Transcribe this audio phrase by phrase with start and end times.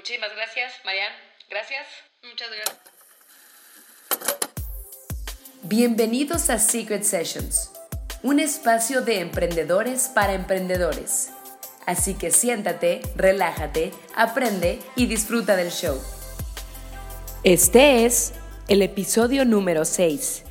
[0.00, 1.12] Muchísimas gracias, Marian.
[1.50, 1.86] Gracias.
[2.22, 2.78] Muchas gracias.
[5.64, 7.70] Bienvenidos a Secret Sessions,
[8.22, 11.28] un espacio de emprendedores para emprendedores.
[11.84, 16.00] Así que siéntate, relájate, aprende y disfruta del show.
[17.44, 18.32] Este es
[18.68, 20.44] el episodio número 6.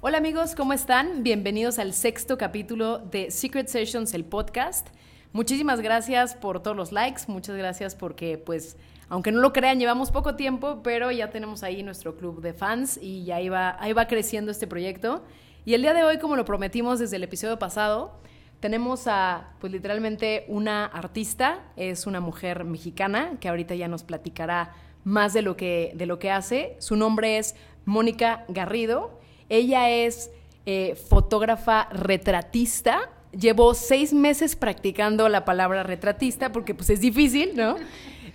[0.00, 1.22] Hola amigos, ¿cómo están?
[1.22, 4.88] Bienvenidos al sexto capítulo de Secret Sessions, el podcast.
[5.32, 8.76] Muchísimas gracias por todos los likes, muchas gracias porque pues
[9.08, 12.98] aunque no lo crean, llevamos poco tiempo, pero ya tenemos ahí nuestro club de fans
[13.00, 15.24] y ya iba, ahí va creciendo este proyecto.
[15.64, 18.20] Y el día de hoy, como lo prometimos desde el episodio pasado,
[18.60, 24.74] tenemos a, pues literalmente, una artista, es una mujer mexicana que ahorita ya nos platicará
[25.02, 26.76] más de lo que, de lo que hace.
[26.78, 29.18] Su nombre es Mónica Garrido.
[29.48, 30.30] Ella es
[30.66, 33.10] eh, fotógrafa retratista.
[33.32, 37.76] Llevó seis meses practicando la palabra retratista porque pues es difícil, ¿no?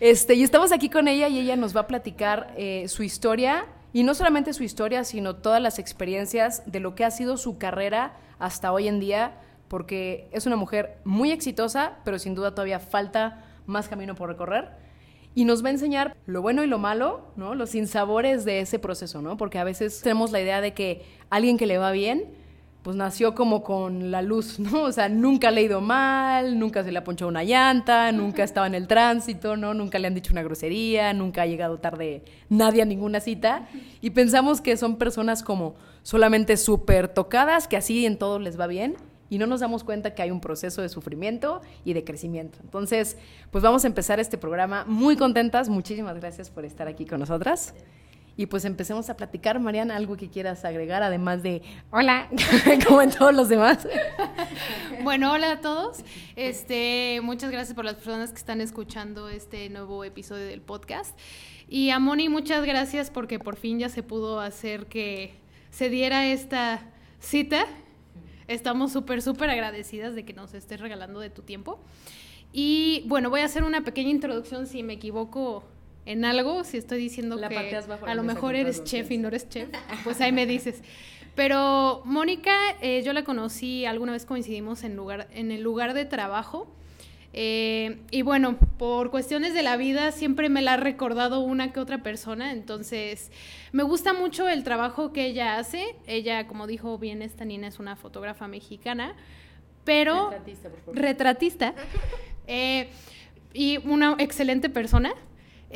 [0.01, 3.65] Este, y estamos aquí con ella y ella nos va a platicar eh, su historia
[3.93, 7.57] y no solamente su historia, sino todas las experiencias de lo que ha sido su
[7.57, 12.81] carrera hasta hoy en día, porque es una mujer muy exitosa, pero sin duda todavía
[12.81, 14.67] falta más camino por recorrer
[15.35, 17.55] y nos va a enseñar lo bueno y lo malo, ¿no?
[17.55, 19.35] Los sinsabores de ese proceso, ¿no?
[19.35, 22.23] Porque a veces tenemos la idea de que alguien que le va bien,
[22.85, 24.83] pues nació como con la luz, ¿no?
[24.83, 28.43] O sea, nunca le ha ido mal, nunca se le ha ponchado una llanta, nunca
[28.43, 29.73] estaba en el tránsito, ¿no?
[29.73, 33.67] Nunca le han dicho una grosería, nunca ha llegado tarde nadie a ninguna cita.
[34.01, 38.67] Y pensamos que son personas como solamente súper tocadas, que así en todo les va
[38.67, 38.97] bien
[39.31, 42.59] y no nos damos cuenta que hay un proceso de sufrimiento y de crecimiento.
[42.61, 43.17] Entonces,
[43.49, 45.69] pues vamos a empezar este programa muy contentas.
[45.69, 47.73] Muchísimas gracias por estar aquí con nosotras.
[48.37, 52.29] Y pues empecemos a platicar, Mariana, algo que quieras agregar, además de hola,
[52.87, 53.87] como en todos los demás.
[55.03, 56.03] Bueno, hola a todos.
[56.35, 61.17] Este, muchas gracias por las personas que están escuchando este nuevo episodio del podcast.
[61.67, 65.35] Y a Moni, muchas gracias porque por fin ya se pudo hacer que
[65.69, 66.81] se diera esta
[67.19, 67.65] cita
[68.47, 71.79] Estamos súper, súper agradecidas de que nos estés regalando de tu tiempo.
[72.53, 75.63] Y bueno, voy a hacer una pequeña introducción si me equivoco
[76.05, 77.45] en algo, si estoy diciendo que
[78.05, 79.69] a lo mejor eres chef y no eres chef,
[80.03, 80.81] pues ahí me dices.
[81.35, 86.05] Pero Mónica, eh, yo la conocí, alguna vez coincidimos en, lugar, en el lugar de
[86.05, 86.67] trabajo
[87.37, 91.81] eh, y bueno, por cuestiones de la vida siempre me la ha recordado una que
[91.81, 93.29] otra persona, entonces
[93.73, 95.97] me gusta mucho el trabajo que ella hace.
[96.07, 99.15] Ella, como dijo bien esta niña, es una fotógrafa mexicana,
[99.83, 100.29] pero...
[100.29, 100.95] Retratista, por favor.
[100.97, 101.75] Retratista.
[102.47, 102.89] Eh,
[103.55, 105.15] y una excelente persona.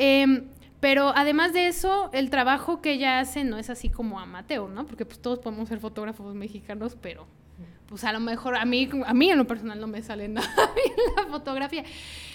[0.02, 0.46] Em,
[0.80, 4.86] pero además de eso, el trabajo que ella hace no es así como amateur, ¿no?
[4.86, 7.28] Porque pues todos podemos ser fotógrafos mexicanos, pero
[7.86, 10.48] pues a lo mejor a mí, a mí en lo personal no me sale nada
[10.74, 11.84] bien la fotografía.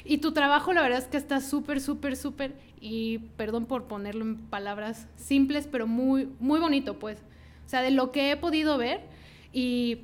[0.05, 4.27] Y tu trabajo la verdad es que está súper, súper, súper, y perdón por ponerlo
[4.27, 7.19] en palabras simples, pero muy, muy bonito, pues.
[7.65, 9.01] O sea, de lo que he podido ver
[9.55, 10.01] y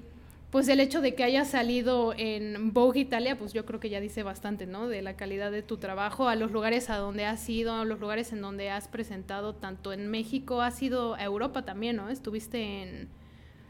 [0.51, 4.01] pues el hecho de que haya salido en Vogue Italia, pues yo creo que ya
[4.01, 4.89] dice bastante, ¿no?
[4.89, 8.01] De la calidad de tu trabajo, a los lugares a donde has ido, a los
[8.01, 12.09] lugares en donde has presentado, tanto en México, has ido a Europa también, ¿no?
[12.09, 13.09] Estuviste en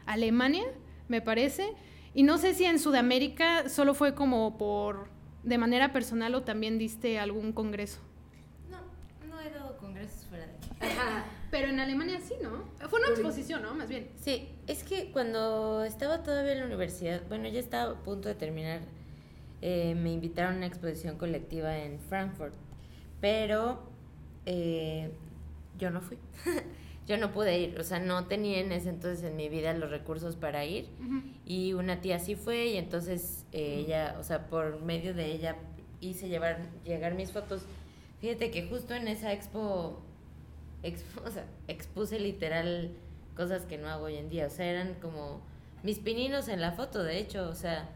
[0.05, 0.65] Alemania
[1.11, 1.75] me parece.
[2.15, 5.09] Y no sé si en Sudamérica solo fue como por,
[5.43, 7.99] de manera personal o también diste algún congreso.
[8.69, 8.79] No,
[9.29, 10.53] no he dado congresos fuera de
[11.51, 12.63] Pero en Alemania sí, ¿no?
[12.87, 13.75] Fue una exposición, ¿no?
[13.75, 14.07] Más bien.
[14.21, 18.35] Sí, es que cuando estaba todavía en la universidad, bueno, ya estaba a punto de
[18.35, 18.79] terminar,
[19.61, 22.53] eh, me invitaron a una exposición colectiva en Frankfurt,
[23.19, 23.83] pero
[24.45, 25.11] eh,
[25.77, 26.17] yo no fui.
[27.07, 29.89] yo no pude ir, o sea, no tenía en ese entonces en mi vida los
[29.89, 30.87] recursos para ir
[31.45, 35.57] y una tía sí fue y entonces eh, ella, o sea, por medio de ella
[35.99, 37.63] hice llevar, llegar mis fotos.
[38.21, 39.99] Fíjate que justo en esa expo,
[41.25, 42.91] o sea, expuse literal
[43.35, 45.41] cosas que no hago hoy en día, o sea, eran como
[45.83, 47.89] mis pininos en la foto, de hecho, o sea,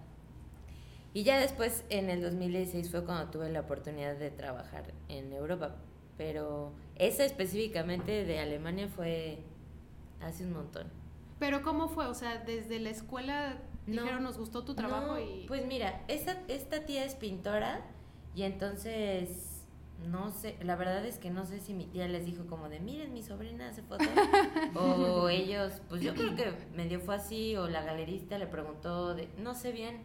[1.14, 5.76] y ya después en el 2016 fue cuando tuve la oportunidad de trabajar en Europa,
[6.18, 9.40] pero esa específicamente de Alemania fue
[10.22, 10.88] hace un montón.
[11.40, 12.08] Pero ¿cómo fue?
[12.08, 15.46] O sea, desde la escuela dijeron nos gustó tu trabajo y...
[15.48, 17.82] Pues mira, esta, esta tía es pintora
[18.36, 19.55] y entonces
[20.10, 22.80] no sé, la verdad es que no sé si mi tía les dijo como de
[22.80, 24.08] miren mi sobrina hace fotos
[24.76, 29.30] o ellos, pues yo creo que medio fue así o la galerista le preguntó de,
[29.40, 30.02] no sé bien,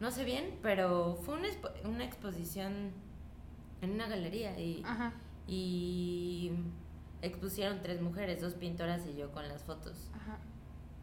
[0.00, 1.48] no sé bien, pero fue una,
[1.84, 2.92] una exposición
[3.80, 4.82] en una galería y...
[4.84, 5.14] Ajá
[5.46, 6.52] y
[7.22, 10.10] expusieron tres mujeres, dos pintoras y yo con las fotos.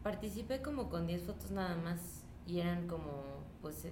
[0.02, 3.22] Participé como con 10 fotos nada más y eran como
[3.60, 3.86] pues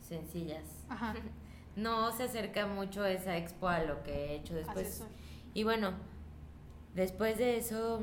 [0.00, 0.64] sencillas.
[1.76, 5.04] no se acerca mucho esa expo a lo que he hecho después.
[5.54, 5.92] Y bueno,
[6.94, 8.02] después de eso,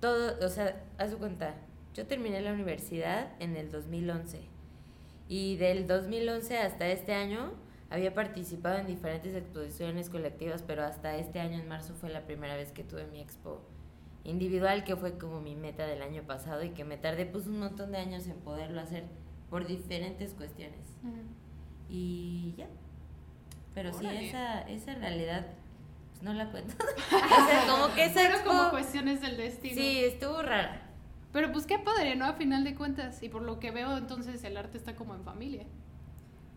[0.00, 1.54] todo, o sea, haz tu cuenta,
[1.94, 4.40] yo terminé la universidad en el 2011
[5.28, 7.52] y del 2011 hasta este año
[7.90, 12.56] había participado en diferentes exposiciones colectivas, pero hasta este año en marzo fue la primera
[12.56, 13.60] vez que tuve mi expo
[14.24, 17.60] individual, que fue como mi meta del año pasado y que me tardé pues un
[17.60, 19.04] montón de años en poderlo hacer
[19.50, 20.80] por diferentes cuestiones.
[21.88, 22.66] Y ya.
[23.74, 25.46] Pero sí, esa, esa realidad
[26.16, 26.74] pues no la cuento.
[27.12, 28.50] o sea, como que esa Pero expo...
[28.50, 29.74] como cuestiones del destino.
[29.74, 30.82] Sí, estuvo rara.
[31.32, 32.24] Pero pues qué padre, ¿no?
[32.24, 33.22] A final de cuentas.
[33.22, 35.66] Y por lo que veo, entonces el arte está como en familia.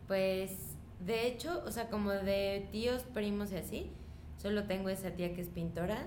[0.07, 3.91] Pues, de hecho, o sea, como de tíos, primos y así,
[4.37, 6.05] solo tengo esa tía que es pintora.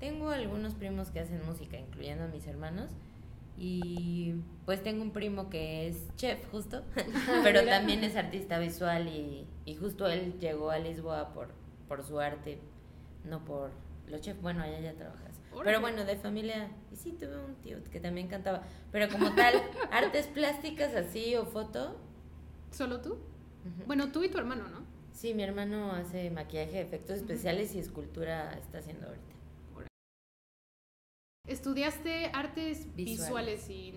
[0.00, 2.90] Tengo algunos primos que hacen música, incluyendo a mis hermanos.
[3.56, 4.34] Y
[4.64, 6.82] pues tengo un primo que es chef, justo,
[7.42, 11.48] pero también es artista visual y, y justo él llegó a Lisboa por,
[11.88, 12.58] por su arte,
[13.24, 13.70] no por
[14.08, 14.40] los chefs.
[14.42, 15.40] Bueno, allá ya trabajas.
[15.62, 18.62] Pero bueno, de familia, y sí, tuve un tío que también cantaba.
[18.90, 19.54] Pero como tal,
[19.92, 21.96] artes plásticas así o foto,
[22.74, 23.18] ¿Solo tú?
[23.86, 24.80] Bueno, tú y tu hermano, ¿no?
[25.12, 29.33] Sí, mi hermano hace maquillaje, efectos especiales y escultura está haciendo ahorita.
[31.46, 33.68] Estudiaste artes Visuales.
[33.68, 33.94] visuales, y...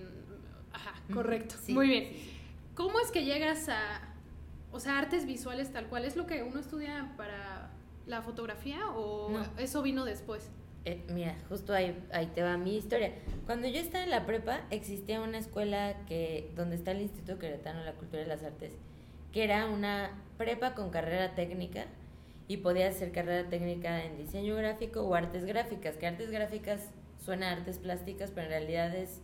[0.73, 1.55] Ajá, correcto.
[1.63, 2.03] sí, Muy bien.
[2.09, 2.39] sí, sí.
[2.75, 4.01] ¿Cómo es que llegas a...
[4.71, 6.03] O sea, artes visuales tal cual?
[6.03, 7.71] ¿Es lo que uno estudia para
[8.05, 9.45] la fotografía o No.
[9.57, 10.49] eso vino después?
[10.83, 13.13] Eh, mira, justo ahí, ahí te va mi historia.
[13.45, 17.79] Cuando yo estaba en la prepa, existía una escuela que donde está el Instituto Queretano
[17.79, 18.73] de la Cultura y las Artes,
[19.31, 21.85] que era una prepa con carrera técnica
[22.49, 26.89] y podías hacer carrera técnica en diseño gráfico o artes gráficas, que artes gráficas
[27.27, 29.19] suena a artes plásticas, pero en realidad es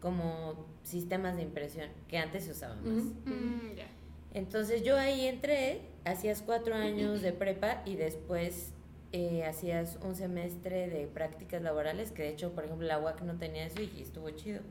[0.00, 3.04] como sistemas de impresión, que antes se usaban más.
[3.24, 3.86] Mm, ya.
[4.34, 8.72] Entonces yo ahí entré, hacías cuatro años de prepa y después
[9.12, 13.38] eh, hacías un semestre de prácticas laborales, que de hecho, por ejemplo, la UAC no
[13.38, 14.62] tenía eso y estuvo chido,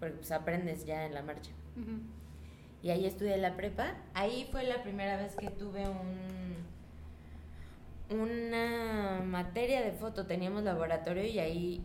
[0.00, 1.52] porque pues aprendes ya en la marcha.
[2.82, 3.94] Y ahí estudié la prepa.
[4.12, 6.65] Ahí fue la primera vez que tuve un
[8.10, 11.84] una materia de foto, teníamos laboratorio y ahí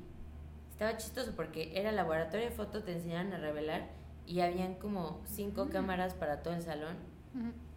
[0.72, 3.90] estaba chistoso porque era laboratorio de foto, te enseñaban a revelar
[4.26, 6.96] y habían como cinco cámaras para todo el salón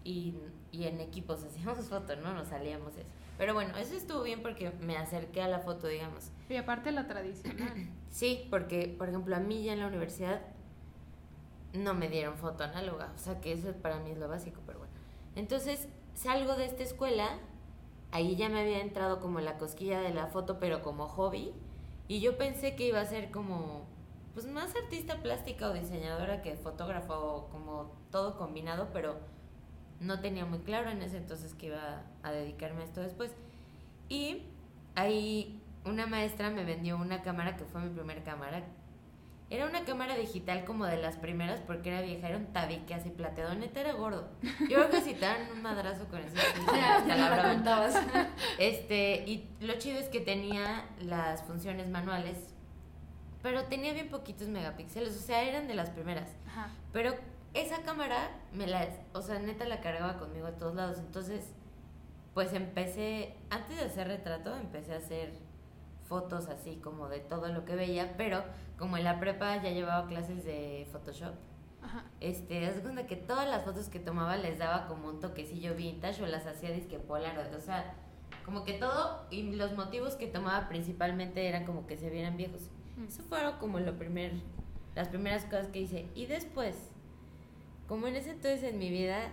[0.04, 0.34] y,
[0.72, 2.34] y en equipos hacíamos fotos, ¿no?
[2.34, 3.08] Nos salíamos eso.
[3.36, 6.30] Pero bueno, eso estuvo bien porque me acerqué a la foto, digamos.
[6.48, 7.88] Y aparte la tradicional.
[8.14, 10.40] Sí, porque, por ejemplo, a mí ya en la universidad
[11.72, 14.78] no me dieron foto análoga, o sea que eso para mí es lo básico, pero
[14.78, 14.94] bueno.
[15.34, 17.40] Entonces, salgo de esta escuela,
[18.14, 21.52] ahí ya me había entrado como la cosquilla de la foto, pero como hobby,
[22.06, 23.86] y yo pensé que iba a ser como,
[24.34, 29.16] pues más artista plástica o diseñadora que fotógrafa o como todo combinado, pero
[29.98, 33.34] no tenía muy claro en ese entonces que iba a dedicarme a esto después.
[34.08, 34.44] Y
[34.94, 38.62] ahí una maestra me vendió una cámara que fue mi primera cámara.
[39.50, 43.10] Era una cámara digital como de las primeras porque era vieja, era un tabique así
[43.10, 44.28] plateado, neta era gordo.
[44.68, 46.34] Yo creo que si te dan un madrazo con eso.
[47.06, 48.28] la.
[48.58, 52.38] Este, y lo chido es que tenía las funciones manuales,
[53.42, 56.30] pero tenía bien poquitos megapíxeles, o sea, eran de las primeras.
[56.48, 56.70] Ajá.
[56.92, 57.14] Pero
[57.52, 60.98] esa cámara me la, o sea, neta la cargaba conmigo a todos lados.
[60.98, 61.52] Entonces,
[62.34, 65.32] pues empecé, antes de hacer retrato, empecé a hacer
[66.14, 68.44] fotos así como de todo lo que veía, pero
[68.78, 71.34] como en la prepa ya llevaba clases de Photoshop,
[71.82, 72.04] Ajá.
[72.20, 76.22] este, haz cuenta que todas las fotos que tomaba les daba como un toquecillo vintage
[76.22, 77.94] o las hacía disque Polaroid, o sea,
[78.44, 82.70] como que todo y los motivos que tomaba principalmente eran como que se vieran viejos.
[82.96, 83.08] Mm.
[83.08, 84.34] Eso fueron como lo primer,
[84.94, 86.06] las primeras cosas que hice.
[86.14, 86.76] Y después,
[87.88, 89.32] como en ese entonces en mi vida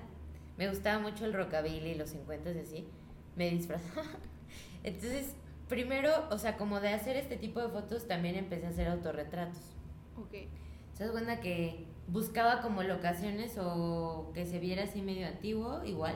[0.58, 2.88] me gustaba mucho el rockabilly, los 50 y así,
[3.36, 4.08] me disfrazaba.
[4.84, 5.36] Entonces,
[5.72, 9.62] primero, o sea, como de hacer este tipo de fotos, también empecé a hacer autorretratos.
[10.18, 10.34] Ok.
[10.94, 16.16] ¿Se das cuenta que buscaba como locaciones o que se viera así medio antiguo, igual?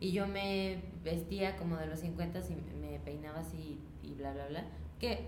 [0.00, 4.46] Y yo me vestía como de los 50 y me peinaba así y bla, bla,
[4.46, 4.64] bla.
[4.98, 5.26] Que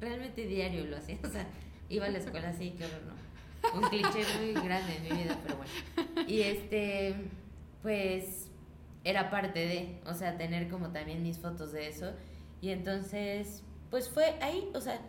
[0.00, 1.18] realmente diario lo hacía.
[1.24, 1.46] O sea,
[1.90, 3.80] iba a la escuela así, qué horror, ¿no?
[3.80, 6.26] Un cliché muy grande en mi vida, pero bueno.
[6.26, 7.14] Y este,
[7.82, 8.48] pues,
[9.04, 12.14] era parte de, o sea, tener como también mis fotos de eso.
[12.60, 15.00] Y entonces, pues fue ahí, o sea,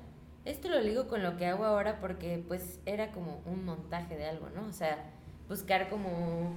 [0.46, 4.26] esto lo ligo con lo que hago ahora porque pues era como un montaje de
[4.26, 4.68] algo, ¿no?
[4.68, 5.12] O sea,
[5.50, 6.56] buscar como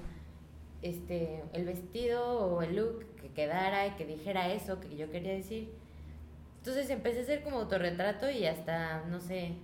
[0.83, 5.73] este el vestido o el look que quedara que dijera eso que yo quería decir.
[6.59, 9.55] Entonces empecé a hacer como autorretrato y hasta, no sé,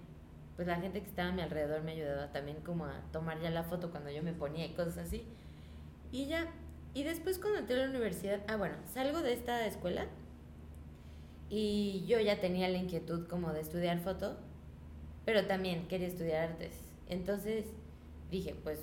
[0.57, 3.51] pues la gente que estaba a mi alrededor me ayudaba también como a tomar ya
[3.51, 5.27] la foto cuando yo me ponía y cosas así.
[6.13, 6.47] Y ya,
[6.95, 10.07] y después cuando entré a la universidad, ah, bueno, salgo de esta escuela
[11.57, 14.37] y yo ya tenía la inquietud como de estudiar foto,
[15.25, 16.75] pero también quería estudiar artes.
[17.09, 17.67] Entonces
[18.29, 18.81] dije, pues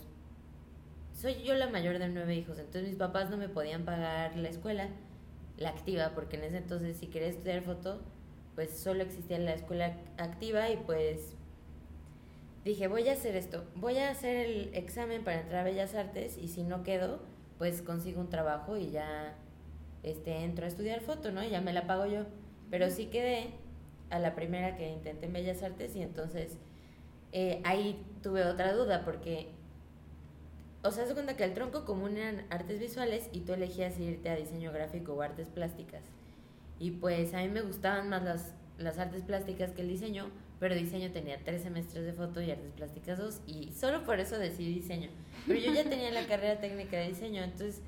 [1.13, 4.47] soy yo la mayor de nueve hijos, entonces mis papás no me podían pagar la
[4.47, 4.87] escuela,
[5.57, 7.99] la activa, porque en ese entonces si quería estudiar foto,
[8.55, 11.33] pues solo existía la escuela activa y pues
[12.63, 16.37] dije, voy a hacer esto, voy a hacer el examen para entrar a Bellas Artes
[16.37, 17.19] y si no quedo,
[17.57, 19.35] pues consigo un trabajo y ya
[20.03, 21.43] este, entro a estudiar foto, ¿no?
[21.43, 22.23] ya me la pago yo.
[22.71, 23.51] Pero sí quedé
[24.09, 26.57] a la primera que intenté en Bellas Artes y entonces
[27.33, 29.49] eh, ahí tuve otra duda porque,
[30.83, 34.29] o sea, se cuenta que el tronco común eran artes visuales y tú elegías irte
[34.29, 36.03] a diseño gráfico o artes plásticas.
[36.79, 40.73] Y pues a mí me gustaban más las, las artes plásticas que el diseño, pero
[40.73, 44.73] diseño tenía tres semestres de foto y artes plásticas dos y solo por eso decidí
[44.75, 45.09] diseño.
[45.45, 47.81] Pero yo ya tenía la carrera técnica de diseño, entonces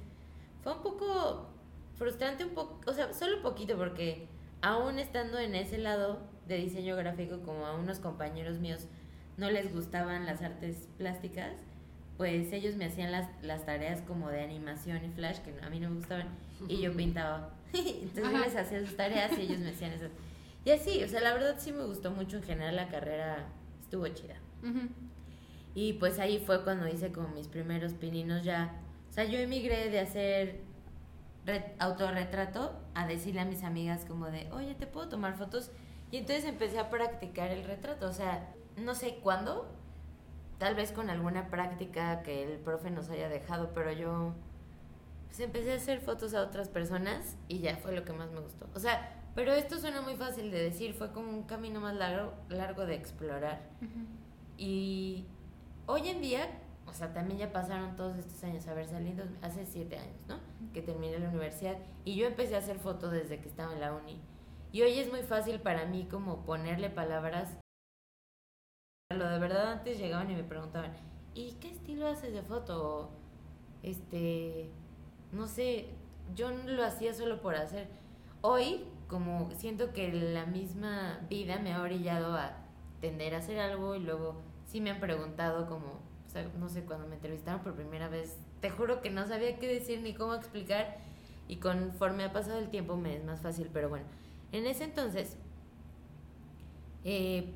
[0.62, 1.48] fue un poco
[1.96, 4.28] frustrante, un poco, o sea, solo poquito porque
[4.64, 8.88] aún estando en ese lado de diseño gráfico, como a unos compañeros míos
[9.38, 11.52] no les gustaban las artes plásticas,
[12.18, 15.80] pues ellos me hacían las, las tareas como de animación y flash, que a mí
[15.80, 16.28] no me gustaban,
[16.68, 17.54] y yo pintaba.
[17.74, 20.12] Entonces yo les hacía sus tareas y ellos me hacían esas.
[20.64, 23.48] Y así, o sea, la verdad sí me gustó mucho en general la carrera,
[23.82, 24.36] estuvo chida.
[25.76, 28.80] Y pues ahí fue cuando hice como mis primeros pininos ya.
[29.10, 30.62] O sea, yo emigré de hacer
[31.80, 35.72] autorretrato a decirle a mis amigas como de, oye, ¿te puedo tomar fotos?
[36.12, 38.08] Y entonces empecé a practicar el retrato.
[38.08, 39.68] O sea, no sé cuándo,
[40.58, 44.34] tal vez con alguna práctica que el profe nos haya dejado, pero yo
[45.26, 48.40] pues empecé a hacer fotos a otras personas y ya fue lo que más me
[48.40, 48.70] gustó.
[48.76, 52.34] O sea, pero esto suena muy fácil de decir, fue como un camino más largo,
[52.50, 53.62] largo de explorar.
[54.58, 55.26] Y
[55.88, 56.48] hoy en día,
[56.86, 60.38] o sea, también ya pasaron todos estos años, haber salido hace siete años, ¿no?
[60.72, 63.94] Que terminé la universidad y yo empecé a hacer fotos desde que estaba en la
[63.94, 64.22] uni.
[64.72, 67.58] Y hoy es muy fácil para mí como ponerle palabras.
[69.10, 70.94] Lo de verdad antes llegaban y me preguntaban,
[71.34, 73.12] ¿y qué estilo haces de foto?
[73.84, 74.72] Este,
[75.32, 75.90] no sé,
[76.36, 77.88] yo lo hacía solo por hacer.
[78.42, 82.58] Hoy como siento que la misma vida me ha orillado a
[83.00, 86.84] tender a hacer algo y luego sí me han preguntado como, o sea, no sé,
[86.84, 90.36] cuando me entrevistaron por primera vez, te juro que no sabía qué decir ni cómo
[90.36, 90.96] explicar
[91.50, 94.06] y conforme ha pasado el tiempo me es más fácil, pero bueno,
[94.54, 95.36] en ese entonces,
[97.04, 97.52] eh,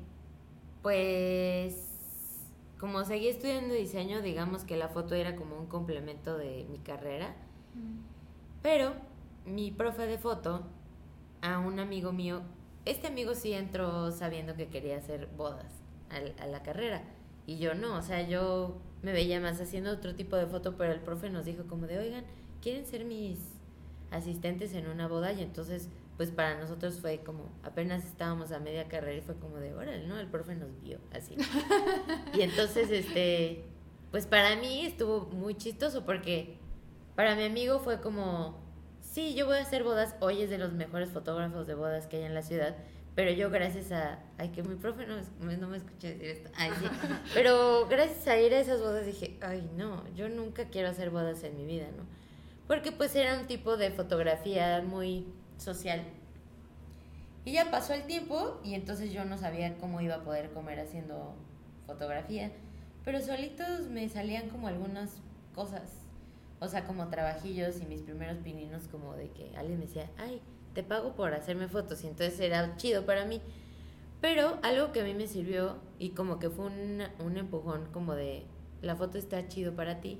[0.82, 2.44] pues
[2.78, 7.34] como seguí estudiando diseño, digamos que la foto era como un complemento de mi carrera,
[8.60, 8.92] pero
[9.46, 10.66] mi profe de foto
[11.40, 12.42] a un amigo mío.
[12.84, 15.72] Este amigo sí entró sabiendo que quería hacer bodas
[16.10, 17.00] a, la carrera.
[17.46, 20.92] Y yo no, o sea, yo me veía más haciendo otro tipo de foto, pero
[20.92, 22.24] el profe nos dijo como de, oigan,
[22.62, 23.38] ¿quieren ser mis
[24.10, 25.32] asistentes en una boda?
[25.32, 29.56] Y entonces, pues para nosotros fue como, apenas estábamos a media carrera y fue como
[29.56, 30.18] de, órale, ¿no?
[30.18, 31.36] El profe nos vio así.
[32.34, 33.64] y entonces, este,
[34.10, 36.56] pues para mí estuvo muy chistoso porque
[37.14, 38.58] para mi amigo fue como,
[39.00, 42.16] sí, yo voy a hacer bodas, hoy es de los mejores fotógrafos de bodas que
[42.16, 42.76] hay en la ciudad,
[43.18, 46.70] pero yo gracias a, ay, que mi profe no, no me escuché decir esto, ay,
[46.78, 46.86] sí,
[47.34, 51.42] pero gracias a ir a esas bodas dije, ay, no, yo nunca quiero hacer bodas
[51.42, 52.04] en mi vida, ¿no?
[52.68, 56.04] Porque pues era un tipo de fotografía muy social.
[57.44, 60.78] Y ya pasó el tiempo y entonces yo no sabía cómo iba a poder comer
[60.78, 61.34] haciendo
[61.88, 62.52] fotografía,
[63.04, 65.16] pero solitos me salían como algunas
[65.56, 65.90] cosas
[66.60, 70.40] o sea, como trabajillos y mis primeros pininos como de que alguien me decía, ay,
[70.74, 72.02] te pago por hacerme fotos.
[72.04, 73.40] Y entonces era chido para mí.
[74.20, 78.14] Pero algo que a mí me sirvió y como que fue un, un empujón como
[78.14, 78.44] de,
[78.82, 80.18] la foto está chido para ti,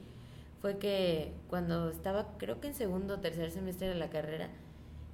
[0.61, 4.51] fue que cuando estaba, creo que en segundo o tercer semestre de la carrera,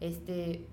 [0.01, 0.67] este,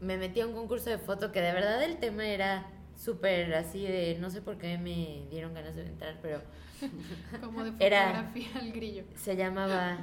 [0.00, 3.82] me metí a un concurso de foto que de verdad el tema era súper así
[3.82, 6.42] de, no sé por qué me dieron ganas de entrar, pero
[7.40, 9.04] Como de fotografía al grillo.
[9.16, 9.98] Se llamaba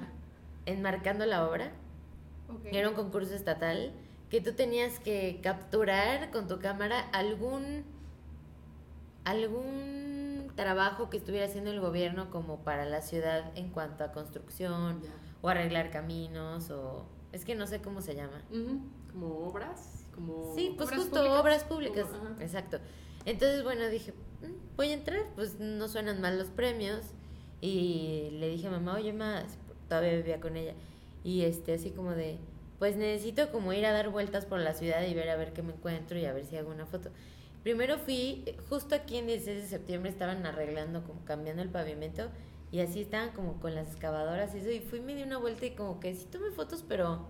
[0.66, 1.72] Enmarcando la obra.
[2.66, 3.94] Era un concurso estatal
[4.30, 7.86] que tú tenías que capturar con tu cámara algún
[9.24, 15.02] algún trabajo que estuviera haciendo el gobierno como para la ciudad en cuanto a construcción
[15.42, 18.42] o arreglar caminos o es que no sé cómo se llama.
[19.12, 22.08] Como obras, como Sí, pues justo obras públicas.
[22.40, 22.80] Exacto.
[23.26, 27.02] Entonces, bueno, dije, mm, voy a entrar, pues no suenan mal los premios.
[27.60, 29.58] Y le dije a mamá, oye, más,
[29.90, 30.74] todavía vivía con ella.
[31.28, 32.38] Y este, así como de,
[32.80, 35.62] pues necesito como ir a dar vueltas por la ciudad y ver a ver qué
[35.62, 37.10] me encuentro y a ver si hago una foto.
[37.64, 42.30] Primero fui, justo aquí en 16 de septiembre estaban arreglando, como cambiando el pavimento.
[42.72, 44.72] Y así estaban como con las excavadoras y eso.
[44.72, 47.28] Y fui, me di una vuelta y como que sí tomé fotos, pero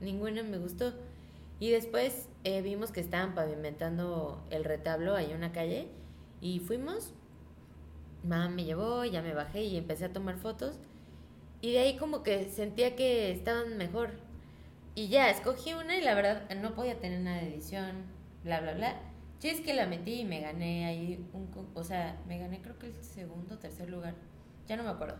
[0.00, 0.92] ninguna me gustó.
[1.58, 5.88] Y después eh, vimos que estaban pavimentando el retablo en una calle.
[6.40, 7.10] Y fuimos.
[8.22, 10.78] Mamá me llevó, ya me bajé y empecé a tomar fotos.
[11.64, 14.10] Y de ahí como que sentía que estaban mejor.
[14.94, 18.04] Y ya, escogí una y la verdad no podía tener nada de edición,
[18.42, 19.00] bla, bla, bla.
[19.40, 21.48] Yo es que la metí y me gané ahí un...
[21.72, 24.14] O sea, me gané creo que el segundo tercer lugar.
[24.66, 25.16] Ya no me acuerdo.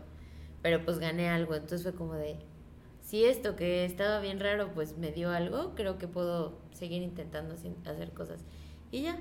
[0.61, 1.55] Pero pues gané algo.
[1.55, 2.37] Entonces fue como de...
[3.01, 7.55] Si esto que estaba bien raro pues me dio algo, creo que puedo seguir intentando
[7.55, 8.45] hacer cosas.
[8.91, 9.19] Y ya,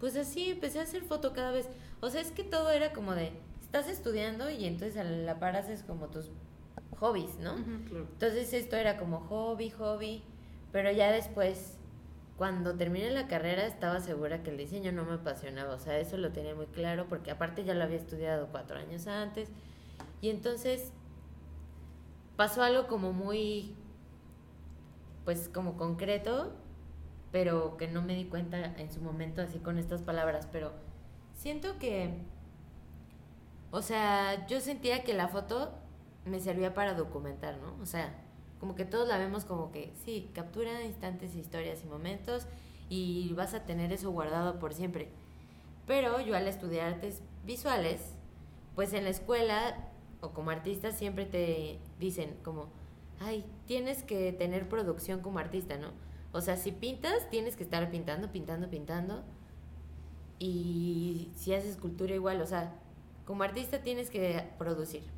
[0.00, 1.68] pues así empecé a hacer foto cada vez.
[2.00, 3.30] O sea, es que todo era como de...
[3.62, 6.30] Estás estudiando y entonces a la par haces como tus
[6.98, 7.56] hobbies, ¿no?
[7.56, 10.22] Entonces esto era como hobby, hobby,
[10.72, 11.78] pero ya después,
[12.36, 16.16] cuando terminé la carrera, estaba segura que el diseño no me apasionaba, o sea, eso
[16.16, 19.50] lo tenía muy claro, porque aparte ya lo había estudiado cuatro años antes,
[20.20, 20.92] y entonces
[22.36, 23.74] pasó algo como muy,
[25.24, 26.52] pues como concreto,
[27.32, 30.72] pero que no me di cuenta en su momento así con estas palabras, pero
[31.34, 32.22] siento que,
[33.70, 35.74] o sea, yo sentía que la foto
[36.26, 37.80] me servía para documentar, ¿no?
[37.80, 38.14] O sea,
[38.60, 42.46] como que todos la vemos como que, sí, captura instantes, historias y momentos
[42.88, 45.08] y vas a tener eso guardado por siempre.
[45.86, 48.14] Pero yo al estudiar artes visuales,
[48.74, 49.88] pues en la escuela
[50.20, 52.68] o como artista siempre te dicen como,
[53.20, 55.92] ay, tienes que tener producción como artista, ¿no?
[56.32, 59.22] O sea, si pintas, tienes que estar pintando, pintando, pintando.
[60.38, 62.74] Y si haces escultura igual, o sea,
[63.24, 65.15] como artista tienes que producir.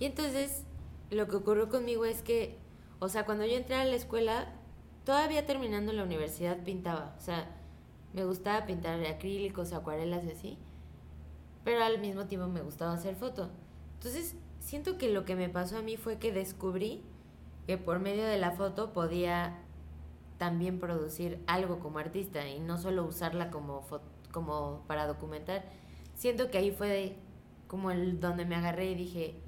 [0.00, 0.64] Y entonces
[1.10, 2.58] lo que ocurrió conmigo es que,
[2.98, 4.52] o sea, cuando yo entré a la escuela,
[5.04, 7.48] todavía terminando la universidad pintaba, o sea,
[8.14, 10.58] me gustaba pintar acrílicos, acuarelas y así,
[11.64, 13.50] pero al mismo tiempo me gustaba hacer foto.
[13.94, 17.02] Entonces, siento que lo que me pasó a mí fue que descubrí
[17.66, 19.58] que por medio de la foto podía
[20.38, 23.86] también producir algo como artista y no solo usarla como,
[24.32, 25.64] como para documentar.
[26.14, 27.16] Siento que ahí fue
[27.66, 29.42] como el donde me agarré y dije,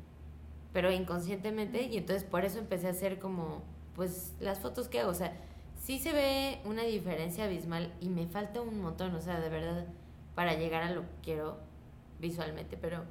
[0.72, 3.62] pero inconscientemente y entonces por eso empecé a hacer como
[3.94, 5.32] pues las fotos que hago, o sea,
[5.76, 9.86] sí se ve una diferencia abismal y me falta un montón, o sea, de verdad
[10.34, 11.58] para llegar a lo que quiero
[12.20, 13.04] visualmente, pero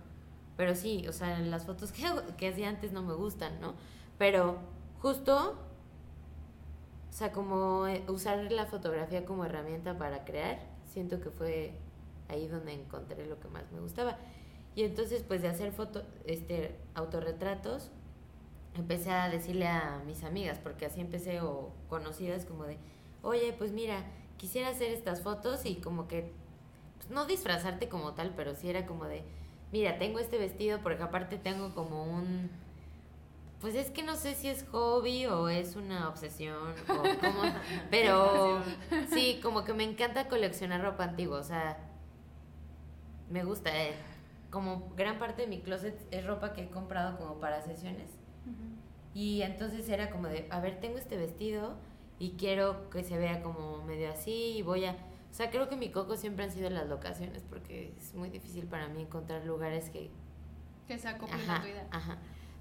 [0.57, 2.03] pero sí, o sea, las fotos que
[2.37, 3.73] que hacía antes no me gustan, ¿no?
[4.17, 4.57] Pero
[4.99, 5.57] justo
[7.11, 11.73] o sea, como eh, usar la fotografía como herramienta para crear, siento que fue
[12.29, 14.17] ahí donde encontré lo que más me gustaba.
[14.75, 17.91] Y entonces, pues de hacer foto, este, autorretratos,
[18.75, 22.77] empecé a decirle a mis amigas, porque así empecé, o conocidas, como de,
[23.21, 24.05] oye, pues mira,
[24.37, 26.31] quisiera hacer estas fotos y como que,
[26.97, 29.23] pues, no disfrazarte como tal, pero sí era como de,
[29.71, 32.49] mira, tengo este vestido porque aparte tengo como un...
[33.59, 37.43] Pues es que no sé si es hobby o es una obsesión o como,
[37.91, 38.63] pero
[39.13, 41.77] sí, como que me encanta coleccionar ropa antigua, o sea,
[43.29, 43.93] me gusta, eh,
[44.51, 48.11] como gran parte de mi closet es ropa que he comprado como para sesiones.
[49.13, 51.75] Y entonces era como de, a ver, tengo este vestido
[52.19, 54.91] y quiero que se vea como medio así y voy a...
[54.91, 58.65] O sea, creo que mi coco siempre han sido las locaciones porque es muy difícil
[58.67, 60.11] para mí encontrar lugares que...
[60.87, 61.87] Que se acoplen a tu idea.
[61.89, 62.17] Ajá.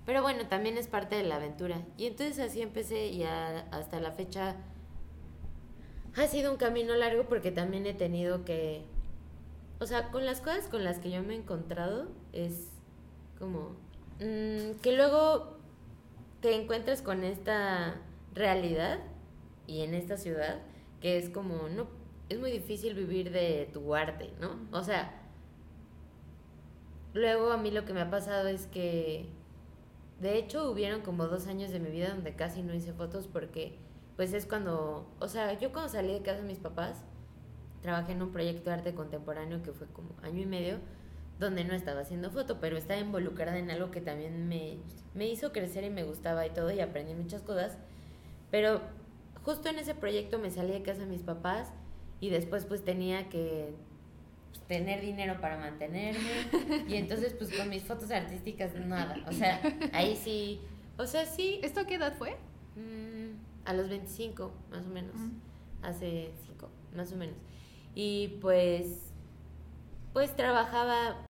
[0.07, 1.83] Pero bueno, también es parte de la aventura.
[1.96, 4.57] Y entonces así empecé y hasta la fecha
[6.16, 8.85] ha sido un camino largo porque también he tenido que
[9.81, 12.71] o sea, con las cosas con las que yo me he encontrado es
[13.38, 13.77] como
[14.21, 15.57] mm, que luego
[16.40, 17.97] te encuentras con esta
[18.35, 18.99] realidad
[19.66, 20.61] y en esta ciudad
[21.01, 21.88] que es como, no,
[22.29, 24.61] es muy difícil vivir de tu arte, ¿no?
[24.71, 25.19] O sea,
[27.14, 29.31] luego a mí lo que me ha pasado es que,
[30.21, 33.79] de hecho, hubieron como dos años de mi vida donde casi no hice fotos porque,
[34.16, 37.03] pues es cuando, o sea, yo cuando salí de casa de mis papás,
[37.83, 40.79] trabajé en un proyecto de arte contemporáneo que fue como año y medio,
[41.38, 44.77] donde no estaba haciendo foto, pero estaba involucrada en algo que también me,
[45.14, 47.79] me hizo crecer y me gustaba y todo, y aprendí muchas cosas.
[48.51, 48.83] Pero
[49.43, 51.73] justo en ese proyecto me salí de casa de mis papás
[52.21, 53.73] y después pues tenía que
[54.51, 56.21] pues, tener dinero para mantenerme
[56.88, 59.62] y entonces pues con mis fotos artísticas nada, o sea,
[59.93, 60.61] ahí sí,
[61.01, 61.59] o sea, sí.
[61.62, 62.37] ¿Esto qué edad fue?
[62.77, 63.33] Mm,
[63.64, 65.14] a los 25, más o menos,
[65.81, 67.37] hace 5, más o menos.
[67.94, 69.12] Y pues,
[70.12, 71.26] pues trabajaba, la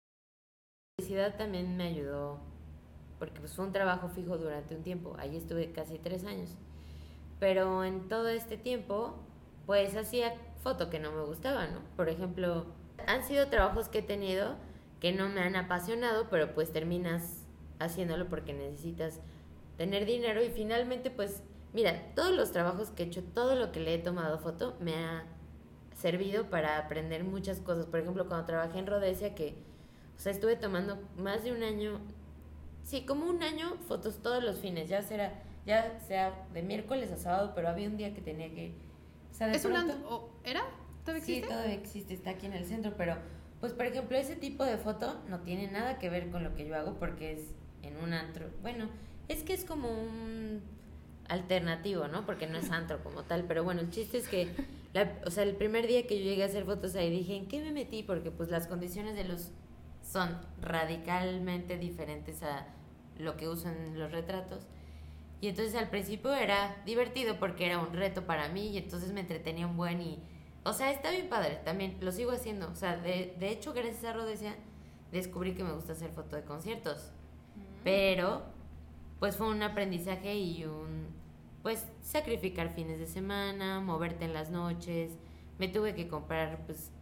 [0.97, 2.41] publicidad también me ayudó,
[3.19, 6.51] porque pues fue un trabajo fijo durante un tiempo, ahí estuve casi tres años.
[7.39, 9.15] Pero en todo este tiempo,
[9.67, 11.81] pues hacía foto que no me gustaba, ¿no?
[11.97, 12.67] Por ejemplo,
[13.07, 14.57] han sido trabajos que he tenido
[15.01, 17.45] que no me han apasionado, pero pues terminas
[17.79, 19.21] haciéndolo porque necesitas
[19.77, 21.43] tener dinero y finalmente pues
[21.75, 24.95] mira, todos los trabajos que he hecho, todo lo que le he tomado foto me
[24.97, 25.27] ha
[25.97, 27.87] servido para aprender muchas cosas.
[27.87, 29.55] Por ejemplo, cuando trabajé en Rhodesia que
[30.17, 32.01] o sea, estuve tomando más de un año,
[32.85, 37.17] sí, como un año fotos todos los fines, ya será ya sea de miércoles a
[37.17, 38.73] sábado, pero había un día que tenía que
[39.31, 39.75] o sea, ¿Es un
[40.45, 40.63] ¿Era?
[41.05, 41.43] ¿Todavía existe?
[41.43, 43.17] Sí, todavía existe, está aquí en el centro, pero
[43.61, 46.67] pues por ejemplo, ese tipo de foto no tiene nada que ver con lo que
[46.67, 47.41] yo hago porque es
[47.83, 48.47] en un antro.
[48.63, 48.89] Bueno,
[49.29, 50.63] es que es como un
[51.29, 52.25] alternativo, ¿no?
[52.27, 54.49] Porque no es antro como tal, pero bueno, el chiste es que,
[55.25, 57.61] o sea, el primer día que yo llegué a hacer fotos ahí dije, ¿en qué
[57.63, 58.03] me metí?
[58.03, 59.51] Porque pues las condiciones de luz
[60.03, 62.67] son radicalmente diferentes a
[63.19, 64.67] lo que uso en los retratos.
[65.41, 69.21] Y entonces al principio era divertido porque era un reto para mí y entonces me
[69.21, 70.19] entretenía un buen y
[70.67, 72.69] o sea, está bien padre, también lo sigo haciendo.
[72.69, 74.57] O sea, de, de hecho, gracias a Rodesia,
[75.13, 77.13] descubrí que me gusta hacer foto de conciertos.
[77.55, 77.61] Mm.
[77.85, 78.43] Pero,
[79.21, 81.06] pues fue un aprendizaje y un,
[81.67, 85.11] pues, sacrificar fines de semana, moverte en las noches.
[85.59, 86.93] Me tuve que comprar, pues,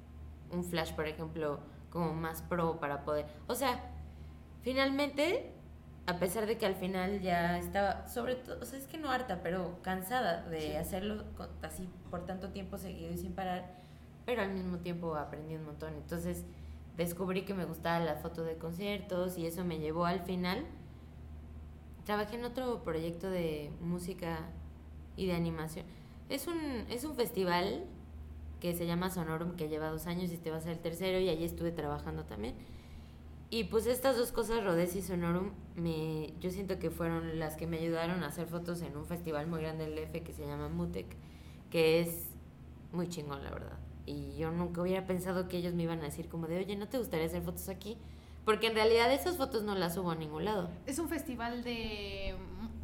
[0.50, 3.26] un flash, por ejemplo, como más pro para poder.
[3.46, 3.78] O sea,
[4.62, 5.52] finalmente,
[6.06, 9.10] a pesar de que al final ya estaba, sobre todo, o sea, es que no
[9.10, 11.24] harta, pero cansada de hacerlo
[11.60, 13.70] así por tanto tiempo seguido y sin parar,
[14.24, 15.92] pero al mismo tiempo aprendí un montón.
[15.92, 16.42] Entonces
[16.96, 20.64] descubrí que me gustaba la foto de conciertos y eso me llevó al final.
[22.04, 24.38] Trabajé en otro proyecto de música
[25.16, 25.86] y de animación.
[26.28, 26.58] Es un,
[26.90, 27.84] es un festival
[28.60, 31.18] que se llama Sonorum, que lleva dos años y este va a ser el tercero
[31.18, 32.54] y allí estuve trabajando también.
[33.50, 37.66] Y pues estas dos cosas, Rodes y Sonorum, me, yo siento que fueron las que
[37.66, 40.68] me ayudaron a hacer fotos en un festival muy grande del F que se llama
[40.68, 41.06] Mutec,
[41.70, 42.30] que es
[42.92, 43.78] muy chingón, la verdad.
[44.06, 46.88] Y yo nunca hubiera pensado que ellos me iban a decir como de, oye, ¿no
[46.88, 47.96] te gustaría hacer fotos aquí?
[48.44, 50.70] Porque en realidad esas fotos no las subo a ningún lado.
[50.86, 52.34] ¿Es un festival de,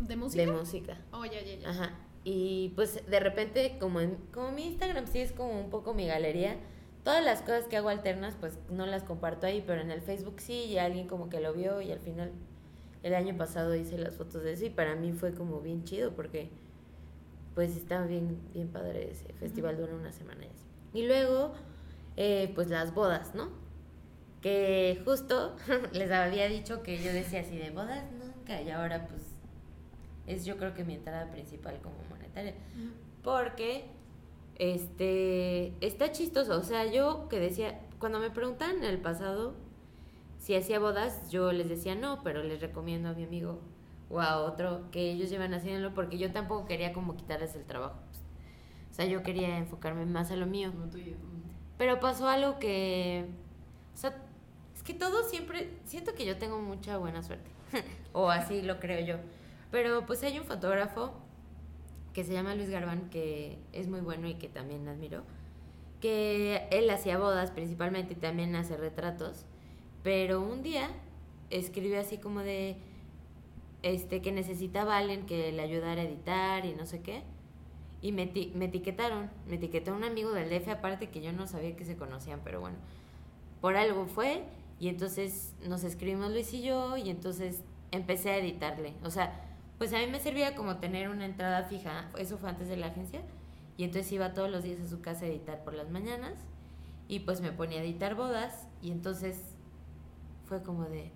[0.01, 0.42] de música?
[0.42, 0.99] De música.
[1.12, 1.68] Oh, ya, ya, ya.
[1.68, 1.90] Ajá.
[2.25, 6.07] Y pues de repente, como, en, como mi Instagram sí es como un poco mi
[6.07, 6.57] galería,
[7.05, 10.40] todas las cosas que hago alternas, pues no las comparto ahí, pero en el Facebook
[10.40, 12.33] sí, y alguien como que lo vio y al final
[13.03, 16.12] el año pasado hice las fotos de eso y para mí fue como bien chido
[16.12, 16.51] porque
[17.55, 20.44] pues estaba bien, bien padre ese festival, duró una semana
[20.92, 21.53] y luego,
[22.16, 23.49] eh, pues las bodas, ¿no?
[24.40, 25.57] Que justo
[25.92, 29.22] les había dicho que yo decía así de bodas nunca y ahora pues
[30.26, 32.55] es yo creo que mi entrada principal como monetaria.
[33.22, 33.85] Porque
[34.57, 36.59] este, está chistoso.
[36.59, 39.55] O sea, yo que decía, cuando me preguntan en el pasado
[40.38, 43.61] si hacía bodas, yo les decía no, pero les recomiendo a mi amigo
[44.09, 47.98] o a otro que ellos llevan haciéndolo porque yo tampoco quería como quitarles el trabajo.
[48.90, 50.72] O sea, yo quería enfocarme más a lo mío.
[51.79, 53.26] Pero pasó algo que,
[53.94, 54.16] o sea,
[54.90, 57.48] que todo siempre, siento que yo tengo mucha buena suerte.
[58.12, 59.16] o así lo creo yo.
[59.70, 61.12] Pero pues hay un fotógrafo
[62.12, 65.22] que se llama Luis Garbán, que es muy bueno y que también admiro,
[66.00, 69.44] que él hacía bodas principalmente y también hace retratos,
[70.03, 70.90] pero un día
[71.50, 72.76] escribió así como de
[73.83, 77.22] este que necesitaba a alguien que le ayudara a editar y no sé qué.
[78.03, 81.76] Y me, me etiquetaron, me etiquetó un amigo del DF, aparte que yo no sabía
[81.76, 82.79] que se conocían, pero bueno,
[83.61, 84.42] por algo fue,
[84.80, 87.62] y entonces nos escribimos Luis y yo, y entonces
[87.92, 88.94] empecé a editarle.
[89.04, 89.44] O sea,
[89.78, 92.86] pues a mí me servía como tener una entrada fija, eso fue antes de la
[92.86, 93.20] agencia,
[93.76, 96.32] y entonces iba todos los días a su casa a editar por las mañanas,
[97.08, 99.38] y pues me ponía a editar bodas, y entonces
[100.46, 101.12] fue como de,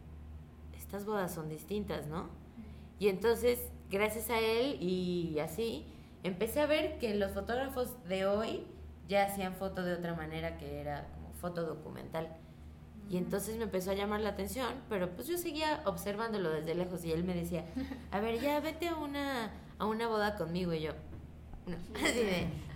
[0.77, 2.29] estas bodas son distintas, ¿no?
[2.99, 3.59] Y entonces,
[3.91, 5.87] gracias a él y así,
[6.23, 8.67] empecé a ver que los fotógrafos de hoy
[9.09, 12.29] ya hacían foto de otra manera que era como foto documental.
[13.11, 17.05] Y entonces me empezó a llamar la atención, pero pues yo seguía observándolo desde lejos
[17.05, 17.65] y él me decía,
[18.11, 20.93] a ver, ya vete a una, a una boda conmigo y yo,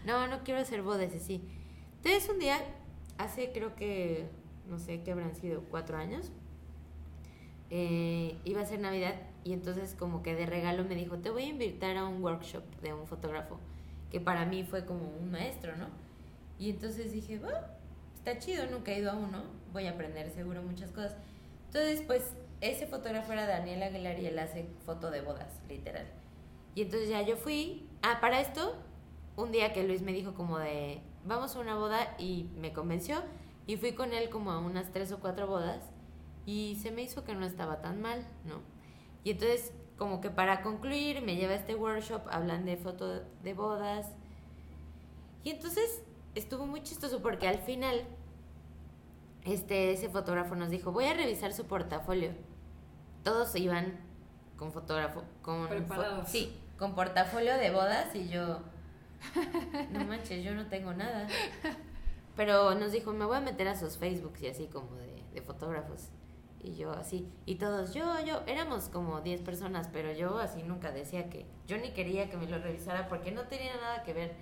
[0.05, 1.43] no, no, quiero hacer bodas así.
[1.97, 2.59] Entonces un día,
[3.17, 4.29] hace creo que,
[4.69, 6.31] no sé, qué habrán sido cuatro años,
[7.71, 9.15] eh, iba a ser Navidad
[9.45, 12.65] y entonces como que de regalo me dijo, te voy a invitar a un workshop
[12.83, 13.59] de un fotógrafo,
[14.11, 15.87] que para mí fue como un maestro, ¿no?
[16.59, 17.59] Y entonces dije, bueno,
[18.15, 21.17] está chido, nunca he ido a uno, voy a aprender seguro muchas cosas.
[21.67, 26.07] Entonces, pues, ese fotógrafo era Daniel Aguilar y él hace foto de bodas, literal.
[26.75, 28.75] Y entonces ya yo fui, ah, para esto,
[29.37, 33.23] un día que Luis me dijo como de, vamos a una boda y me convenció
[33.67, 35.83] y fui con él como a unas tres o cuatro bodas
[36.47, 38.61] y se me hizo que no estaba tan mal, ¿no?
[39.23, 43.55] Y entonces, como que para concluir, me lleva a este workshop, hablan de foto de
[43.55, 44.07] bodas.
[45.45, 46.03] Y entonces
[46.35, 48.05] estuvo muy chistoso porque al final
[49.49, 52.31] este, ese fotógrafo nos dijo, voy a revisar su portafolio.
[53.25, 53.99] Todos iban
[54.57, 55.65] con fotógrafo, con...
[55.67, 56.29] fo- Preparados.
[56.29, 58.61] sí, con portafolio de bodas y yo...
[59.93, 61.27] No manches, yo no tengo nada.
[62.37, 65.43] Pero nos dijo, me voy a meter a sus Facebooks y así como de, de
[65.43, 66.09] fotógrafos.
[66.61, 70.91] Y yo así, y todos, yo, yo, éramos como 10 personas, pero yo así nunca
[70.91, 74.35] decía que, yo ni quería que me lo revisara porque no tenía nada que ver.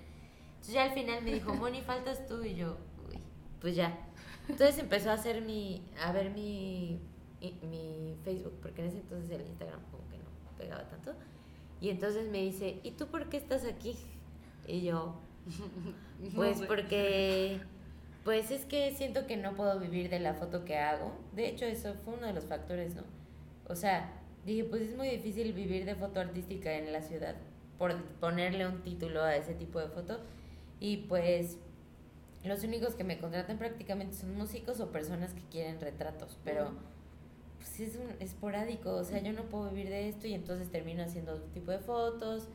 [0.49, 3.19] Entonces ya al final me dijo, Moni, faltas tú y yo, uy,
[3.61, 4.06] pues ya.
[4.49, 6.99] Entonces empezó a hacer mi, a ver mi,
[7.41, 11.13] mi Facebook, porque en ese entonces el Instagram como que no pegaba tanto.
[11.81, 13.95] Y entonces me dice, ¿y tú por qué estás aquí?
[14.67, 15.15] Y yo,
[16.35, 17.59] pues porque,
[18.23, 21.13] pues es que siento que no puedo vivir de la foto que hago.
[21.33, 23.03] De hecho, eso fue uno de los factores, ¿no?
[23.67, 24.13] O sea,
[24.45, 27.35] dije, pues es muy difícil vivir de foto artística en la ciudad,
[27.77, 30.19] por ponerle un título a ese tipo de foto.
[30.79, 31.57] Y pues
[32.47, 36.71] los únicos que me contratan prácticamente son músicos o personas que quieren retratos, pero
[37.57, 41.03] pues es un esporádico, o sea, yo no puedo vivir de esto y entonces termino
[41.03, 42.47] haciendo otro tipo de fotos,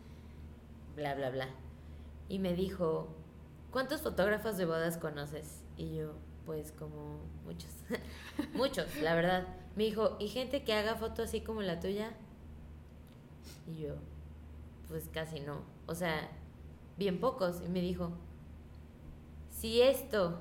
[0.94, 1.48] bla, bla, bla.
[2.28, 3.08] Y me dijo,
[3.70, 5.62] ¿cuántos fotógrafos de bodas conoces?
[5.76, 6.14] Y yo,
[6.46, 7.70] pues como muchos,
[8.54, 9.46] muchos, la verdad.
[9.76, 12.12] Me dijo, ¿y gente que haga fotos así como la tuya?
[13.66, 13.94] Y yo,
[14.88, 16.28] pues casi no, o sea,
[16.98, 17.62] bien pocos.
[17.64, 18.12] Y me dijo,
[19.62, 20.40] si esto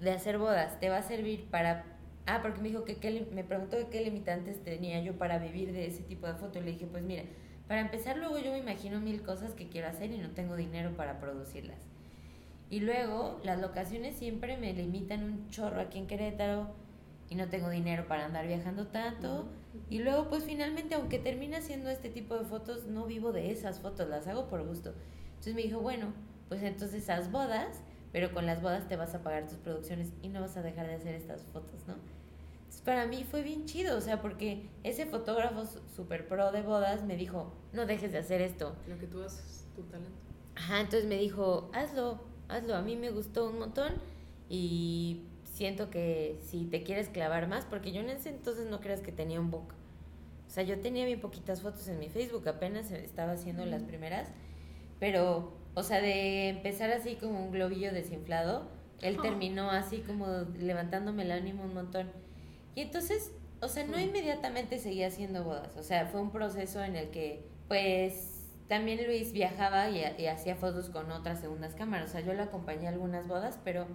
[0.00, 1.84] de hacer bodas te va a servir para...
[2.24, 5.86] Ah, porque me dijo que qué me preguntó qué limitantes tenía yo para vivir de
[5.86, 6.58] ese tipo de foto.
[6.58, 7.24] Y le dije, pues mira,
[7.68, 10.96] para empezar luego yo me imagino mil cosas que quiero hacer y no tengo dinero
[10.96, 11.76] para producirlas.
[12.70, 16.68] Y luego las locaciones siempre me limitan un chorro aquí en Querétaro
[17.28, 19.48] y no tengo dinero para andar viajando tanto.
[19.90, 23.80] Y luego pues finalmente aunque termine haciendo este tipo de fotos, no vivo de esas
[23.80, 24.94] fotos, las hago por gusto.
[25.28, 26.14] Entonces me dijo, bueno,
[26.48, 27.82] pues entonces haz bodas,
[28.16, 30.86] pero con las bodas te vas a pagar tus producciones y no vas a dejar
[30.86, 31.96] de hacer estas fotos, ¿no?
[32.60, 36.62] Entonces para mí fue bien chido, o sea, porque ese fotógrafo su- super pro de
[36.62, 38.74] bodas me dijo, no dejes de hacer esto.
[38.88, 40.16] Lo que tú haces, tu talento.
[40.54, 43.92] Ajá, entonces me dijo, hazlo, hazlo, a mí me gustó un montón
[44.48, 49.02] y siento que si te quieres clavar más, porque yo en ese entonces no creas
[49.02, 49.74] que tenía un book.
[50.46, 54.30] O sea, yo tenía bien poquitas fotos en mi Facebook, apenas estaba haciendo las primeras,
[55.00, 58.68] pero, o sea, de empezar así como un globillo desinflado,
[59.02, 59.22] él Oh.
[59.22, 60.26] terminó así como
[60.58, 62.10] levantándome el ánimo un montón.
[62.74, 66.96] Y entonces, o sea, no inmediatamente seguía haciendo bodas, o sea, fue un proceso en
[66.96, 72.12] el que, pues, también Luis viajaba y, y hacía fotos con otras segundas cámaras, o
[72.14, 73.86] sea, yo lo acompañé a algunas bodas, pero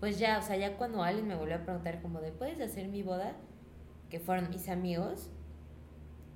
[0.00, 2.88] pues ya, o sea, ya cuando alguien me volvió a preguntar como de, ¿puedes hacer
[2.88, 3.36] mi boda?
[4.10, 5.30] Que fueron mis amigos,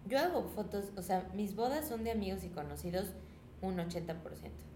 [0.07, 3.13] yo hago fotos, o sea, mis bodas son de amigos y conocidos
[3.63, 4.72] un 80%.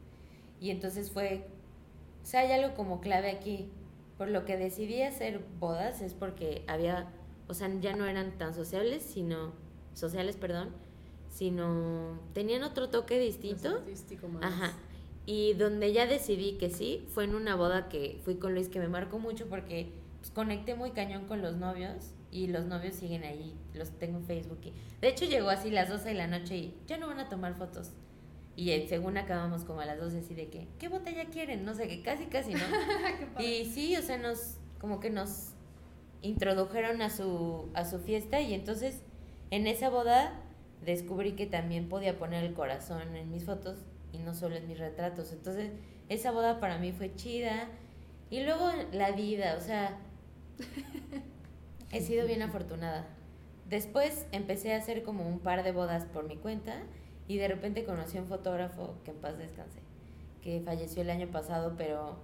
[0.61, 1.47] Y entonces fue,
[2.23, 3.69] o sea, hay algo como clave aquí.
[4.19, 7.07] Por lo que decidí hacer bodas es porque había,
[7.49, 9.53] o sea, ya no eran tan sociables, sino,
[9.93, 10.71] sociales, perdón,
[11.29, 13.71] sino tenían otro toque distinto.
[13.71, 14.73] Más artístico, más- Ajá.
[15.27, 18.79] Y donde ya decidí que sí, fue en una boda que fui con Luis que
[18.79, 19.91] me marcó mucho porque
[20.21, 24.25] pues, conecté muy cañón con los novios y los novios siguen ahí, los tengo en
[24.25, 24.61] Facebook.
[24.65, 27.29] Y, de hecho llegó así las 12 de la noche y ya no van a
[27.29, 27.91] tomar fotos.
[28.57, 31.65] Y según acabamos como a las 12 así de que, ¿qué botella quieren?
[31.65, 32.61] No sé, que casi, casi, ¿no?
[33.39, 35.51] y sí, o sea, nos, como que nos
[36.23, 39.03] introdujeron a su, a su fiesta y entonces
[39.51, 40.41] en esa boda
[40.85, 43.77] descubrí que también podía poner el corazón en mis fotos
[44.13, 45.33] y no solo en mis retratos.
[45.33, 45.73] Entonces,
[46.09, 47.69] esa boda para mí fue chida.
[48.31, 49.99] Y luego la vida, o sea,
[51.93, 53.07] he sido bien afortunada.
[53.69, 56.83] Después empecé a hacer como un par de bodas por mi cuenta
[57.29, 59.81] y de repente conocí a un fotógrafo que en paz descanse,
[60.43, 62.17] que falleció el año pasado, pero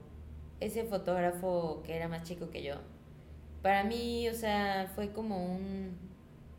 [0.60, 2.76] ese fotógrafo que era más chico que yo,
[3.62, 5.96] para mí, o sea, fue como un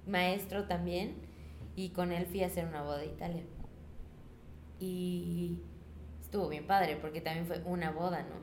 [0.08, 1.16] maestro también
[1.76, 3.44] y con él fui a hacer una boda a Italia.
[4.80, 5.60] Y
[6.22, 8.36] estuvo bien padre porque también fue una boda, ¿no?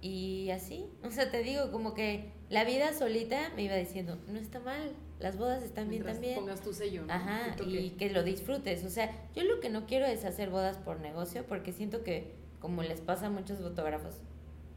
[0.00, 4.38] Y así, o sea, te digo, como que la vida solita me iba diciendo, no
[4.38, 6.34] está mal, las bodas están bien también.
[6.34, 7.12] pongas tu sello, ¿no?
[7.12, 8.84] Ajá, y que lo disfrutes.
[8.84, 12.34] O sea, yo lo que no quiero es hacer bodas por negocio porque siento que,
[12.58, 14.16] como les pasa a muchos fotógrafos,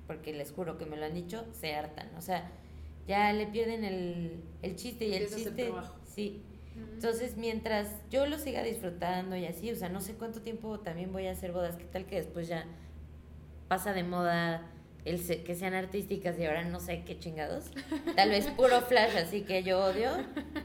[0.06, 2.10] porque les juro que me lo han dicho, se hartan.
[2.16, 2.52] O sea,
[3.08, 5.74] ya le pierden el, el chiste y el chiste.
[6.06, 6.44] Sí.
[6.94, 11.12] Entonces, mientras yo lo siga disfrutando y así, o sea, no sé cuánto tiempo también
[11.12, 12.66] voy a hacer bodas, qué tal que después ya
[13.68, 14.70] pasa de moda
[15.06, 17.72] el se- que sean artísticas y ahora no sé qué chingados.
[18.16, 20.10] Tal vez puro flash, así que yo odio,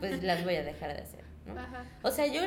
[0.01, 1.59] pues las voy a dejar de hacer, ¿no?
[1.61, 1.85] Ajá.
[2.03, 2.41] O sea, yo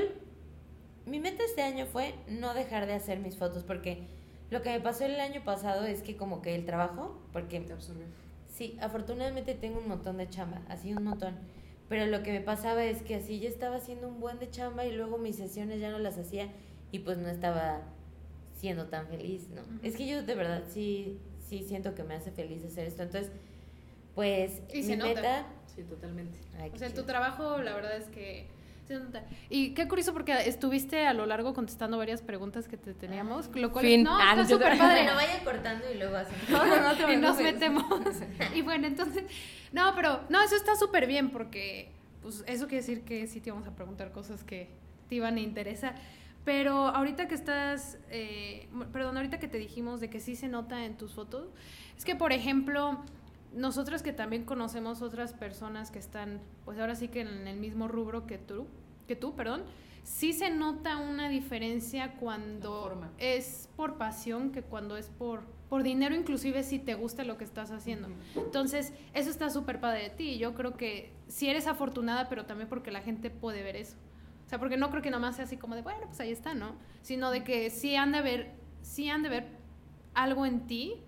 [1.05, 4.07] mi meta este año fue no dejar de hacer mis fotos porque
[4.49, 7.73] lo que me pasó el año pasado es que como que el trabajo, porque Te
[7.73, 8.05] absorbe.
[8.47, 11.35] Sí, afortunadamente tengo un montón de chamba, así un montón.
[11.89, 14.85] Pero lo que me pasaba es que así yo estaba haciendo un buen de chamba
[14.85, 16.47] y luego mis sesiones ya no las hacía
[16.91, 17.81] y pues no estaba
[18.55, 19.61] siendo tan feliz, ¿no?
[19.81, 21.17] Es que yo de verdad sí,
[21.59, 23.03] sí siento que me hace feliz hacer esto.
[23.03, 23.31] Entonces,
[24.15, 25.13] pues Y mi se nota.
[25.15, 25.45] meta...
[25.75, 26.37] Sí, totalmente.
[26.59, 28.47] Ay, O qué sea, en tu trabajo, la verdad es que.
[28.87, 29.23] se nota.
[29.49, 33.71] Y qué curioso porque estuviste a lo largo contestando varias preguntas que te teníamos, lo
[33.71, 34.03] cual Fin.
[34.03, 35.01] no, Ah, está súper padre.
[35.03, 36.35] Bueno, vayan cortando y luego hacen...
[36.49, 37.83] No, no, no y nos metemos.
[38.55, 39.23] y bueno, entonces,
[39.71, 43.49] no, pero no, eso está súper bien porque, pues, eso quiere decir que sí te
[43.51, 44.69] vamos a preguntar cosas que
[45.09, 45.95] te iban a interesar.
[46.45, 50.85] Pero ahorita que estás, eh, perdón, ahorita que te dijimos de que sí se nota
[50.85, 51.47] en tus fotos,
[51.97, 52.99] es que, por ejemplo,
[53.53, 57.87] nosotros que también conocemos otras personas que están, pues ahora sí que en el mismo
[57.87, 58.67] rubro que tú,
[59.07, 59.63] que tú, perdón,
[60.03, 66.13] sí se nota una diferencia cuando es por pasión que cuando es por, por dinero,
[66.13, 68.09] inclusive si te gusta lo que estás haciendo.
[68.35, 70.37] Entonces, eso está súper padre de ti.
[70.37, 73.95] Yo creo que si eres afortunada, pero también porque la gente puede ver eso.
[74.53, 76.53] Sea, porque no creo que nada más sea así como de, bueno, pues ahí está,
[76.53, 76.75] ¿no?
[77.01, 78.51] Sino de que sí han de ver,
[78.83, 79.47] sí han de ver
[80.13, 81.01] algo en ti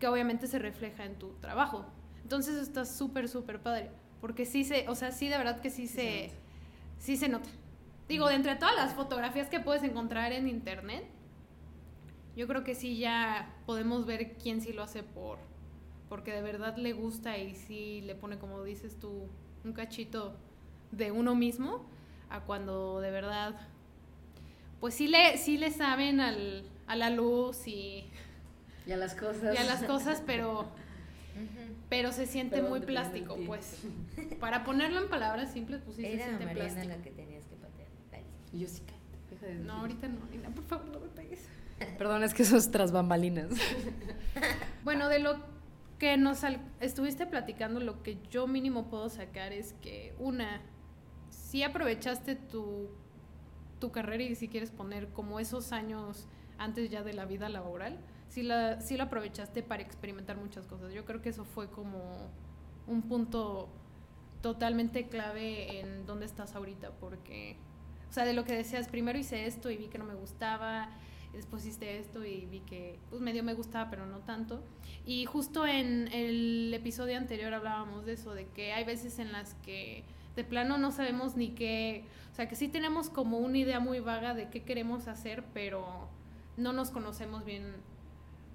[0.00, 1.86] que obviamente se refleja en tu trabajo.
[2.24, 3.92] Entonces está súper, súper padre.
[4.20, 6.32] Porque sí se, o sea, sí de verdad que sí, se,
[6.98, 7.48] sí se nota.
[8.08, 11.06] Digo, de entre todas las fotografías que puedes encontrar en internet,
[12.34, 15.38] yo creo que sí ya podemos ver quién sí lo hace por
[16.08, 19.28] porque de verdad le gusta y sí le pone como dices tú
[19.64, 20.34] un cachito
[20.90, 21.86] de uno mismo
[22.30, 23.54] a cuando de verdad
[24.80, 28.10] pues sí le sí le saben al, a la luz y,
[28.86, 29.54] Y a las cosas.
[29.54, 30.66] y a las cosas pero
[31.88, 33.78] pero se siente muy plástico pues
[34.40, 37.44] para ponerlo en palabras simples pues sí se Era siente Mariana plástico la que tenías
[37.46, 37.88] que patear.
[38.12, 38.22] Ay.
[38.52, 38.82] Y yo sí,
[39.30, 41.48] deja de no ahorita no Nina, por favor no me pegues
[41.98, 43.48] Perdón, es que eso es tras bambalinas.
[44.84, 45.38] Bueno, de lo
[45.98, 46.40] que nos
[46.80, 50.60] estuviste platicando, lo que yo mínimo puedo sacar es que una,
[51.54, 52.88] si aprovechaste tu,
[53.78, 56.26] tu carrera y si quieres poner como esos años
[56.58, 57.96] antes ya de la vida laboral,
[58.34, 60.92] la, sí lo aprovechaste para experimentar muchas cosas.
[60.92, 62.28] Yo creo que eso fue como
[62.88, 63.68] un punto
[64.42, 67.54] totalmente clave en dónde estás ahorita, porque,
[68.10, 70.88] o sea, de lo que decías, primero hice esto y vi que no me gustaba,
[71.32, 74.60] después hice esto y vi que pues medio me gustaba, pero no tanto.
[75.06, 79.54] Y justo en el episodio anterior hablábamos de eso, de que hay veces en las
[79.62, 80.02] que
[80.36, 84.00] de plano no sabemos ni qué, o sea, que sí tenemos como una idea muy
[84.00, 86.08] vaga de qué queremos hacer, pero
[86.56, 87.74] no nos conocemos bien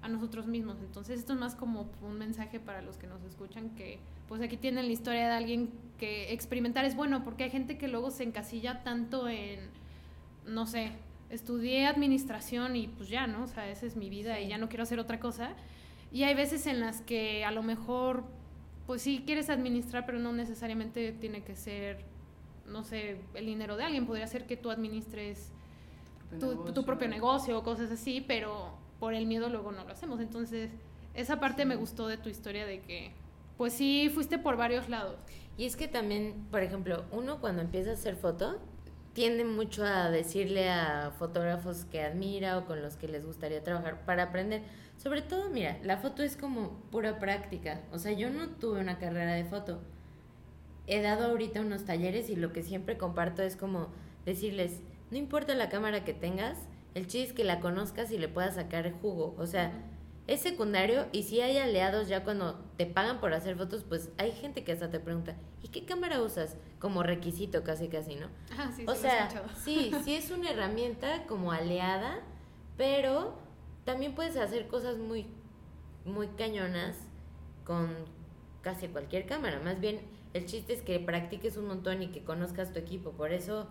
[0.02, 0.78] a nosotros mismos.
[0.80, 4.56] Entonces esto es más como un mensaje para los que nos escuchan que pues aquí
[4.56, 8.22] tienen la historia de alguien que experimentar es bueno, porque hay gente que luego se
[8.22, 9.58] encasilla tanto en,
[10.46, 10.92] no sé,
[11.30, 13.44] estudié administración y pues ya, ¿no?
[13.44, 14.44] O sea, esa es mi vida Sí.
[14.44, 15.50] y ya no quiero hacer otra cosa.
[16.12, 18.24] Y hay veces en las que a lo mejor,
[18.90, 21.98] pues sí quieres administrar, pero no necesariamente tiene que ser,
[22.66, 24.04] no sé, el dinero de alguien.
[24.04, 25.52] Podría ser que tú administres
[26.40, 30.18] tu, tu propio negocio o cosas así, pero por el miedo luego no lo hacemos.
[30.18, 30.72] Entonces,
[31.14, 33.12] esa parte me gustó de tu historia de que,
[33.56, 35.14] pues sí, fuiste por varios lados.
[35.56, 38.58] Y es que también, por ejemplo, uno cuando empieza a hacer foto,
[39.12, 44.04] tiende mucho a decirle a fotógrafos que admira o con los que les gustaría trabajar
[44.04, 44.62] para aprender.
[45.02, 47.80] Sobre todo, mira, la foto es como pura práctica.
[47.90, 49.80] O sea, yo no tuve una carrera de foto.
[50.86, 53.88] He dado ahorita unos talleres y lo que siempre comparto es como
[54.26, 56.58] decirles, no importa la cámara que tengas,
[56.94, 59.34] el chiste es que la conozcas y le puedas sacar jugo.
[59.38, 59.72] O sea,
[60.26, 64.32] es secundario y si hay aliados ya cuando te pagan por hacer fotos, pues hay
[64.32, 66.56] gente que hasta te pregunta, ¿y qué cámara usas?
[66.78, 68.26] Como requisito casi casi, ¿no?
[68.58, 69.28] Ah, sí, sí, o he sea,
[69.64, 72.18] sí, sí es una herramienta como aliada,
[72.76, 73.34] pero
[73.84, 75.26] también puedes hacer cosas muy,
[76.04, 76.96] muy cañonas
[77.64, 77.88] con
[78.62, 79.60] casi cualquier cámara.
[79.64, 80.00] Más bien,
[80.34, 83.10] el chiste es que practiques un montón y que conozcas tu equipo.
[83.12, 83.66] Por eso,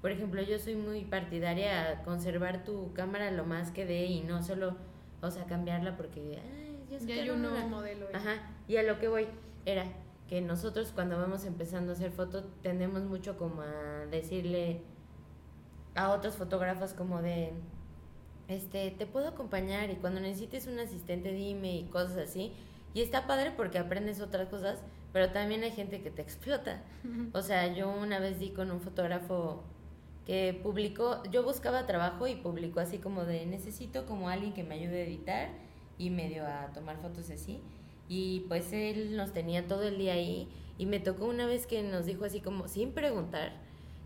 [0.00, 4.20] por ejemplo, yo soy muy partidaria a conservar tu cámara lo más que dé y
[4.22, 4.76] no solo,
[5.20, 7.66] o sea, cambiarla porque, ay, ya, Ya hay un nuevo una".
[7.66, 8.06] modelo.
[8.12, 9.26] Ajá, y a lo que voy
[9.64, 9.84] era
[10.28, 14.80] que nosotros cuando vamos empezando a hacer fotos tendemos mucho como a decirle
[15.94, 17.52] a otros fotógrafos como de
[18.48, 22.52] este te puedo acompañar y cuando necesites un asistente dime y cosas así.
[22.94, 24.78] Y está padre porque aprendes otras cosas
[25.12, 26.82] pero también hay gente que te explota.
[27.34, 29.62] O sea yo una vez di con un fotógrafo
[30.26, 34.74] que publicó yo buscaba trabajo y publicó así como de necesito como alguien que me
[34.76, 35.48] ayude a editar
[35.98, 37.60] y medio a tomar fotos así.
[38.08, 41.82] Y pues él nos tenía todo el día ahí y me tocó una vez que
[41.82, 43.52] nos dijo así como sin preguntar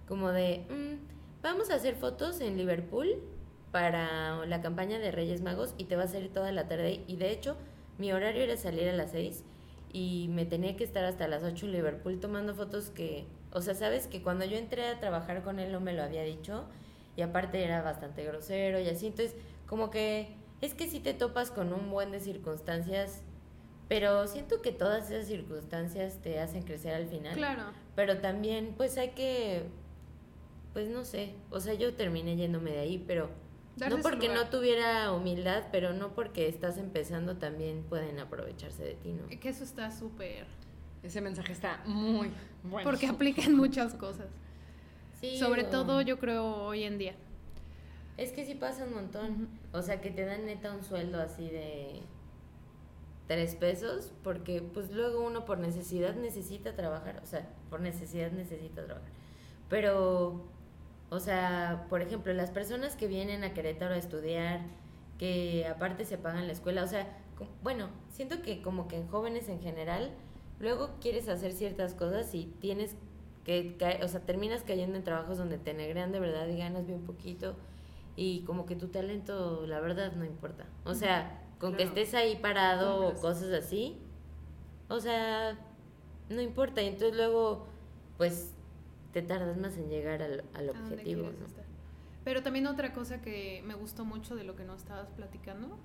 [0.08, 3.16] como de "Mm, vamos a hacer fotos en Liverpool
[3.76, 7.16] para la campaña de Reyes Magos y te va a salir toda la tarde y
[7.16, 7.58] de hecho
[7.98, 9.44] mi horario era salir a las 6
[9.92, 13.74] y me tenía que estar hasta las 8 en Liverpool tomando fotos que, o sea,
[13.74, 16.64] sabes que cuando yo entré a trabajar con él no me lo había dicho
[17.16, 20.28] y aparte era bastante grosero y así, entonces como que
[20.62, 23.20] es que si te topas con un buen de circunstancias,
[23.88, 27.34] pero siento que todas esas circunstancias te hacen crecer al final.
[27.34, 27.64] Claro.
[27.94, 29.64] Pero también pues hay que,
[30.72, 33.44] pues no sé, o sea, yo terminé yéndome de ahí, pero
[33.76, 38.94] Darse no porque no tuviera humildad, pero no porque estás empezando también pueden aprovecharse de
[38.94, 39.28] ti, ¿no?
[39.28, 40.46] Que eso está súper.
[41.02, 42.30] Ese mensaje está muy
[42.64, 42.88] bueno.
[42.88, 44.26] Porque aplican muchas cosas.
[45.20, 47.14] Sí, Sobre o- todo, yo creo, hoy en día.
[48.16, 49.48] Es que sí pasa un montón.
[49.72, 52.00] O sea, que te dan neta un sueldo así de
[53.26, 58.84] tres pesos, porque pues luego uno por necesidad necesita trabajar, o sea, por necesidad necesita
[58.84, 59.10] trabajar.
[59.68, 60.44] Pero,
[61.10, 64.60] o sea, por ejemplo, las personas que vienen a Querétaro a estudiar,
[65.18, 67.06] que aparte se pagan la escuela, o sea,
[67.62, 70.10] bueno, siento que como que en jóvenes en general,
[70.60, 72.96] luego quieres hacer ciertas cosas y tienes
[73.44, 76.86] que, caer- o sea, terminas cayendo en trabajos donde te negrean de verdad y ganas
[76.86, 77.54] bien poquito
[78.16, 80.66] y como que tu talento, la verdad, no importa.
[80.84, 83.98] O sea, con que estés ahí parado o cosas así,
[84.88, 85.58] o sea,
[86.28, 86.82] no importa.
[86.82, 87.66] Y entonces luego,
[88.16, 88.52] pues,
[89.16, 91.46] te tardas más en llegar al, al objetivo, ¿no?
[92.22, 95.78] Pero también otra cosa que me gustó mucho de lo que nos estabas platicando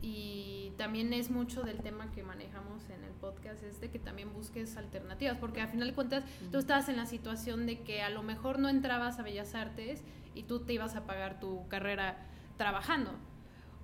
[0.00, 4.32] y también es mucho del tema que manejamos en el podcast es de que también
[4.32, 8.08] busques alternativas porque al final de cuentas tú estabas en la situación de que a
[8.08, 10.02] lo mejor no entrabas a Bellas Artes
[10.34, 12.16] y tú te ibas a pagar tu carrera
[12.56, 13.12] trabajando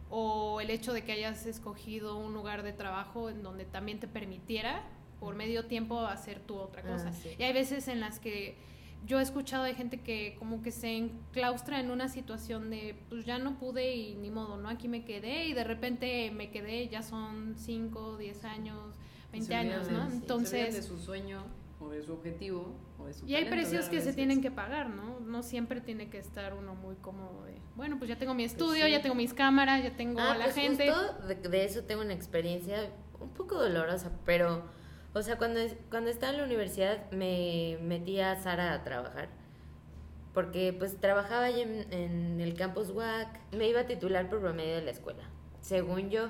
[0.09, 4.09] o el hecho de que hayas escogido un lugar de trabajo en donde también te
[4.09, 4.83] permitiera
[5.21, 7.13] por medio tiempo hacer tu otra Ah, cosa.
[7.13, 7.31] sí.
[7.39, 8.57] Y hay veces en las que
[9.07, 13.25] yo he escuchado de gente que como que se enclaustra en una situación de pues
[13.25, 14.69] ya no pude y ni modo, ¿no?
[14.69, 18.95] Aquí me quedé y de repente me quedé, ya son 5, 10 años,
[19.33, 19.99] 20 Se olvidan años, de- ¿no?
[19.99, 21.43] sí, olvidan de Entonces, su sueño
[21.81, 24.91] o de su objetivo o de su y hay precios que se tienen que pagar,
[24.91, 25.21] ¿no?
[25.21, 28.85] No siempre tiene que estar uno muy cómodo de, bueno, pues ya tengo mi estudio,
[28.87, 28.91] sí.
[28.91, 30.91] ya tengo mis cámaras, ya tengo Ah, a la pues gente.
[30.91, 32.91] justo de, de eso tengo una experiencia
[33.21, 34.65] un poco dolorosa, pero,
[35.15, 39.29] o sea, cuando, cuando estaba en la universidad me metí a Sara a trabajar.
[40.35, 44.77] Porque pues trabajaba ahí en, en el campus WAC, me iba a titular por promedio
[44.77, 45.25] de la escuela,
[45.61, 46.29] según yo.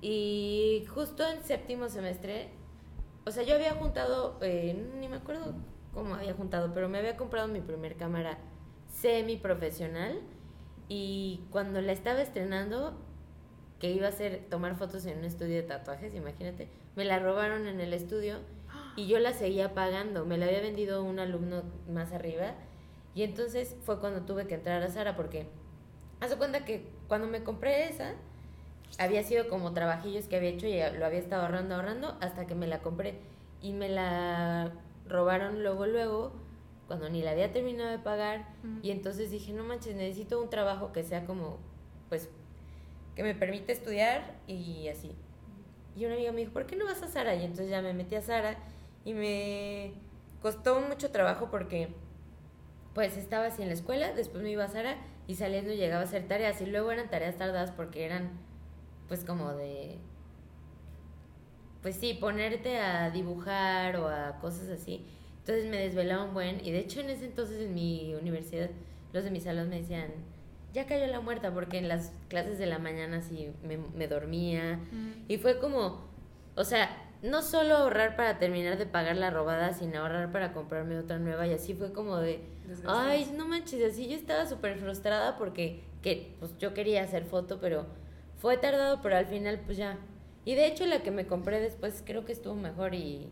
[0.00, 2.50] Y justo en séptimo semestre,
[3.24, 5.54] o sea, yo había juntado, eh, ni me acuerdo
[5.94, 8.38] cómo había juntado, pero me había comprado mi primer cámara
[8.88, 10.20] semi profesional
[10.88, 12.98] y cuando la estaba estrenando,
[13.78, 17.66] que iba a hacer tomar fotos en un estudio de tatuajes, imagínate, me la robaron
[17.66, 18.38] en el estudio
[18.96, 22.54] y yo la seguía pagando, me la había vendido un alumno más arriba.
[23.14, 25.46] Y entonces fue cuando tuve que entrar a Sara porque
[26.20, 28.14] haz cuenta que cuando me compré esa
[28.98, 32.54] había sido como trabajillos que había hecho y lo había estado ahorrando, ahorrando hasta que
[32.54, 33.18] me la compré.
[33.60, 34.72] Y me la
[35.08, 36.32] robaron luego, luego
[36.86, 38.48] cuando ni la había terminado de pagar.
[38.82, 41.58] Y entonces dije, no manches, necesito un trabajo que sea como,
[42.08, 42.28] pues,
[43.16, 45.12] que me permita estudiar y así.
[45.96, 47.34] Y una amiga me dijo, ¿por qué no vas a Sara?
[47.34, 48.56] Y entonces ya me metí a Sara
[49.04, 49.92] y me
[50.40, 51.88] costó mucho trabajo porque
[52.94, 56.04] pues estaba así en la escuela, después me iba a Sara y saliendo llegaba a
[56.04, 58.30] hacer tareas y luego eran tareas tardadas porque eran
[59.08, 59.98] pues como de
[61.82, 65.04] pues sí, ponerte a dibujar o a cosas así.
[65.40, 68.70] Entonces me desvelaba un buen y de hecho en ese entonces en mi universidad
[69.12, 70.12] los de mi salón me decían,
[70.72, 74.80] ya cayó la muerta porque en las clases de la mañana sí me, me dormía.
[75.28, 76.08] Y fue como,
[76.56, 76.90] o sea,
[77.22, 81.46] no solo ahorrar para terminar de pagar la robada, sino ahorrar para comprarme otra nueva.
[81.46, 82.40] Y así fue como de,
[82.86, 87.58] ay, no manches, así yo estaba súper frustrada porque que, pues, yo quería hacer foto,
[87.60, 87.86] pero
[88.38, 89.98] fue tardado, pero al final pues ya.
[90.44, 93.30] Y de hecho la que me compré después creo que estuvo mejor y,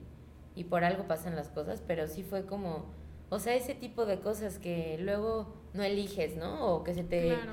[0.55, 2.87] y por algo pasan las cosas, pero sí fue como,
[3.29, 6.75] o sea, ese tipo de cosas que luego no eliges, ¿no?
[6.75, 7.29] O que se te...
[7.29, 7.53] Claro.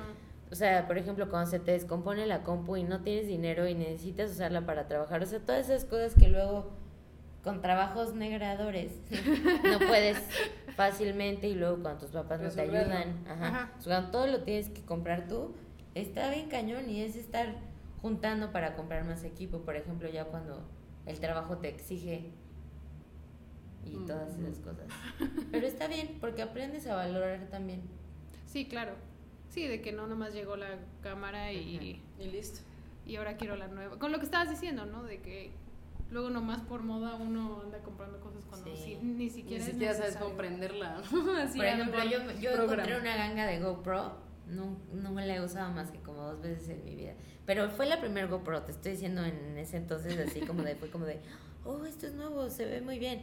[0.50, 3.74] O sea, por ejemplo, cuando se te descompone la compu y no tienes dinero y
[3.74, 5.22] necesitas usarla para trabajar.
[5.22, 6.70] O sea, todas esas cosas que luego
[7.44, 8.92] con trabajos negradores
[9.62, 10.18] no puedes
[10.74, 13.24] fácilmente y luego cuando tus papás no te ayudan.
[13.28, 13.46] Ajá.
[13.46, 13.72] Ajá.
[13.78, 15.54] O sea, cuando todo lo tienes que comprar tú,
[15.94, 17.54] está bien cañón y es estar
[18.00, 19.58] juntando para comprar más equipo.
[19.58, 20.62] Por ejemplo, ya cuando
[21.04, 22.30] el trabajo te exige
[23.84, 24.46] y Mm, todas mm.
[24.46, 24.86] esas cosas.
[25.50, 27.82] Pero está bien porque aprendes a valorar también.
[28.48, 28.92] Sí, claro.
[29.50, 32.60] Sí, de que no nomás llegó la cámara y, Y listo.
[33.06, 33.98] y ahora quiero la nueva.
[33.98, 35.02] Con lo que estabas diciendo, ¿no?
[35.04, 35.50] De que
[36.10, 38.98] luego nomás por moda uno anda comprando cosas cuando Sí.
[39.02, 40.96] ni Ni siquiera, siquiera es sabes cómo prenderla.
[41.42, 44.12] Así Por ejemplo, yo, yo encontré una ganga de GoPro
[44.48, 47.12] No, no la he usado más que como dos veces en mi vida.
[47.44, 50.90] Pero fue la primera GoPro, te estoy diciendo en ese entonces así como de, fue
[50.90, 51.20] como de,
[51.64, 53.22] oh, esto es nuevo, se ve muy bien.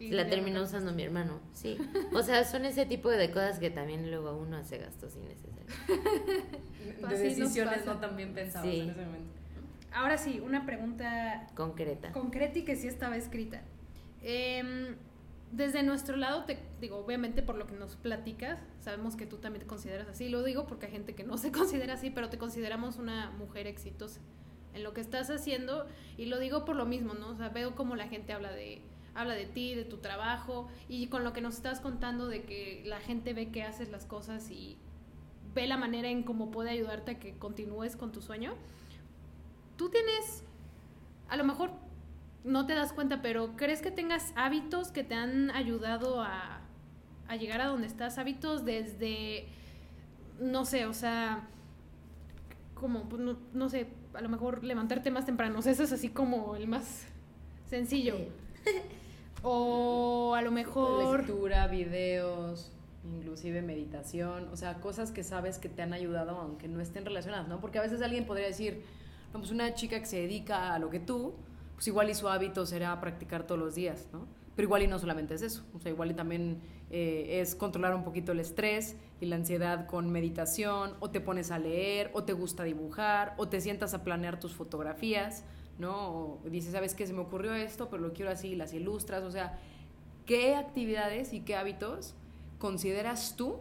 [0.00, 1.76] Y la terminó usando mi hermano, sí.
[2.14, 5.70] O sea, son ese tipo de cosas que también luego uno hace gastos innecesarios.
[7.10, 8.80] De decisiones no tan bien pensadas Sí.
[8.80, 9.30] en ese momento.
[9.92, 12.12] Ahora sí, una pregunta Concreta.
[12.12, 13.62] concreta y que sí estaba escrita.
[14.22, 14.96] Em,
[15.52, 19.60] desde nuestro lado, te digo, obviamente por lo que nos platicas, sabemos que tú también
[19.62, 20.28] te consideras así.
[20.28, 23.66] Lo digo porque hay gente que no se considera así, pero te consideramos una mujer
[23.66, 24.20] exitosa
[24.74, 25.86] en lo que estás haciendo.
[26.16, 27.30] Y lo digo por lo mismo, ¿no?
[27.30, 28.82] O sea, veo como la gente habla de
[29.14, 32.82] habla de ti, de tu trabajo y con lo que nos estás contando de que
[32.86, 34.76] la gente ve que haces las cosas y
[35.54, 38.54] ve la manera en cómo puede ayudarte a que continúes con tu sueño.
[39.76, 40.44] Tú tienes,
[41.28, 41.70] a lo mejor
[42.44, 46.60] no te das cuenta, pero ¿crees que tengas hábitos que te han ayudado a,
[47.28, 48.18] a llegar a donde estás?
[48.18, 49.48] Hábitos desde,
[50.40, 51.48] no sé, o sea,
[52.74, 55.58] como, pues, no, no sé, a lo mejor levantarte más temprano.
[55.58, 57.06] Eso es así como el más
[57.68, 58.16] sencillo.
[59.42, 61.20] O a lo mejor...
[61.20, 62.72] Lectura, videos,
[63.04, 67.48] inclusive meditación, o sea, cosas que sabes que te han ayudado aunque no estén relacionadas,
[67.48, 67.60] ¿no?
[67.60, 68.82] Porque a veces alguien podría decir,
[69.32, 71.34] no, pues una chica que se dedica a lo que tú,
[71.74, 74.26] pues igual y su hábito será practicar todos los días, ¿no?
[74.56, 76.60] Pero igual y no solamente es eso, o sea, igual y también
[76.90, 81.50] eh, es controlar un poquito el estrés y la ansiedad con meditación, o te pones
[81.50, 85.44] a leer, o te gusta dibujar, o te sientas a planear tus fotografías,
[85.80, 86.10] ¿no?
[86.12, 87.06] O dices, ¿sabes qué?
[87.06, 89.58] Se me ocurrió esto, pero lo quiero así, las ilustras, o sea,
[90.26, 92.14] ¿qué actividades y qué hábitos
[92.58, 93.56] consideras tú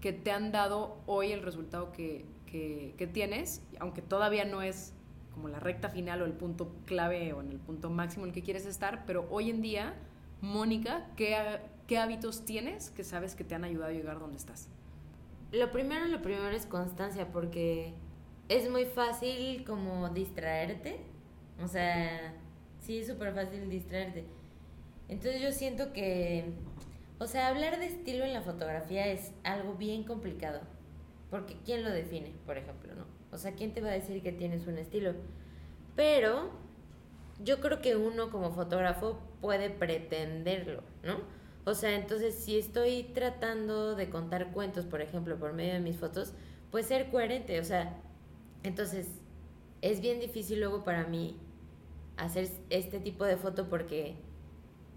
[0.00, 4.92] que te han dado hoy el resultado que, que- tienes, aunque todavía no es
[5.34, 8.34] como la recta final o el punto clave o en el punto máximo en el
[8.34, 9.94] que quieres estar, pero hoy en día,
[10.40, 11.36] Mónica, ¿qué,
[11.86, 14.68] qué hábitos tienes que sabes que te han ayudado a llegar donde estás?
[15.52, 17.92] Lo primero, lo primero es constancia, porque
[18.48, 21.00] es muy fácil como distraerte.
[21.62, 22.34] O sea,
[22.80, 24.24] sí, es súper fácil distraerte.
[25.08, 26.52] Entonces yo siento que,
[27.18, 30.60] o sea, hablar de estilo en la fotografía es algo bien complicado.
[31.30, 33.04] Porque ¿quién lo define, por ejemplo, no?
[33.32, 35.14] O sea, ¿quién te va a decir que tienes un estilo?
[35.94, 36.50] Pero
[37.42, 41.18] yo creo que uno como fotógrafo puede pretenderlo, ¿no?
[41.64, 45.96] O sea, entonces si estoy tratando de contar cuentos, por ejemplo, por medio de mis
[45.96, 46.32] fotos,
[46.70, 47.96] pues ser coherente, o sea,
[48.62, 49.06] entonces
[49.82, 51.36] es bien difícil luego para mí
[52.20, 54.16] hacer este tipo de foto porque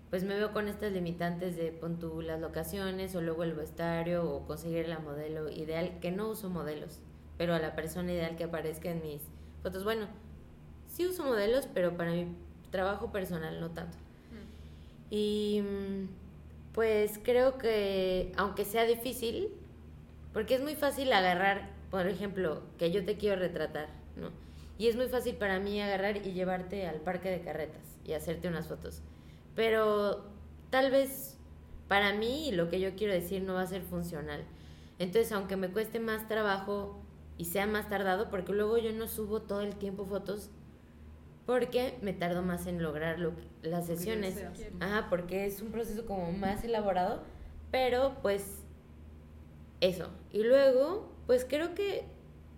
[0.09, 4.29] pues me veo con estas limitantes de pon tú las locaciones o luego el vestuario
[4.29, 6.99] o conseguir la modelo ideal, que no uso modelos,
[7.37, 9.23] pero a la persona ideal que aparezca en mis
[9.63, 9.83] fotos.
[9.83, 10.05] Bueno,
[10.87, 12.27] sí uso modelos, pero para mi
[12.69, 13.97] trabajo personal no tanto.
[15.09, 16.07] Y mm,
[16.73, 19.49] pues creo que aunque sea difícil,
[20.31, 24.29] porque es muy fácil agarrar, por ejemplo, que yo te quiero retratar, ¿no?
[24.77, 28.47] Y es muy fácil para mí agarrar y llevarte al parque de carretas y hacerte
[28.47, 29.01] unas fotos.
[29.55, 30.25] Pero
[30.69, 31.37] tal vez
[31.87, 34.43] para mí lo que yo quiero decir no va a ser funcional.
[34.99, 36.99] Entonces, aunque me cueste más trabajo
[37.37, 40.49] y sea más tardado, porque luego yo no subo todo el tiempo fotos,
[41.45, 44.35] porque me tardo más en lograr lo que- las sesiones.
[44.79, 47.21] Ajá, porque es un proceso como más elaborado,
[47.71, 48.59] pero pues
[49.81, 50.09] eso.
[50.31, 52.05] Y luego, pues creo que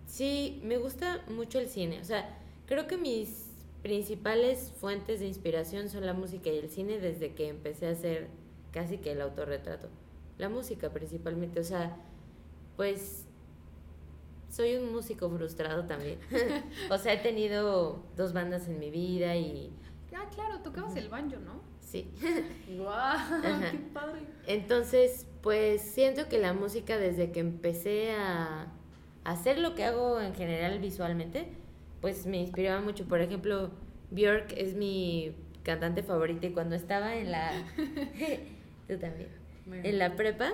[0.06, 2.00] sí, me gusta mucho el cine.
[2.00, 3.46] O sea, creo que mis
[3.82, 8.28] principales fuentes de inspiración son la música y el cine desde que empecé a hacer
[8.72, 9.88] casi que el autorretrato.
[10.38, 11.96] La música principalmente, o sea,
[12.76, 13.24] pues
[14.50, 16.18] soy un músico frustrado también.
[16.90, 19.72] o sea, he tenido dos bandas en mi vida y
[20.14, 21.60] Ah, claro, tocabas el banjo, ¿no?
[21.80, 22.10] sí.
[22.78, 23.42] ¡Guau!
[23.42, 24.20] ¡Qué padre!
[24.46, 28.72] Entonces, pues siento que la música desde que empecé a
[29.26, 31.48] hacer lo que hago en general visualmente,
[32.00, 33.06] pues me inspiraba mucho.
[33.06, 33.70] Por ejemplo,
[34.10, 37.50] Björk es mi cantante favorita y cuando estaba en la...
[38.88, 39.28] Tú también.
[39.82, 40.52] En la prepa,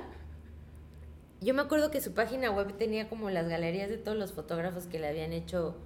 [1.43, 4.87] yo me acuerdo que su página web tenía como las galerías de todos los fotógrafos
[4.87, 5.77] que le habían hecho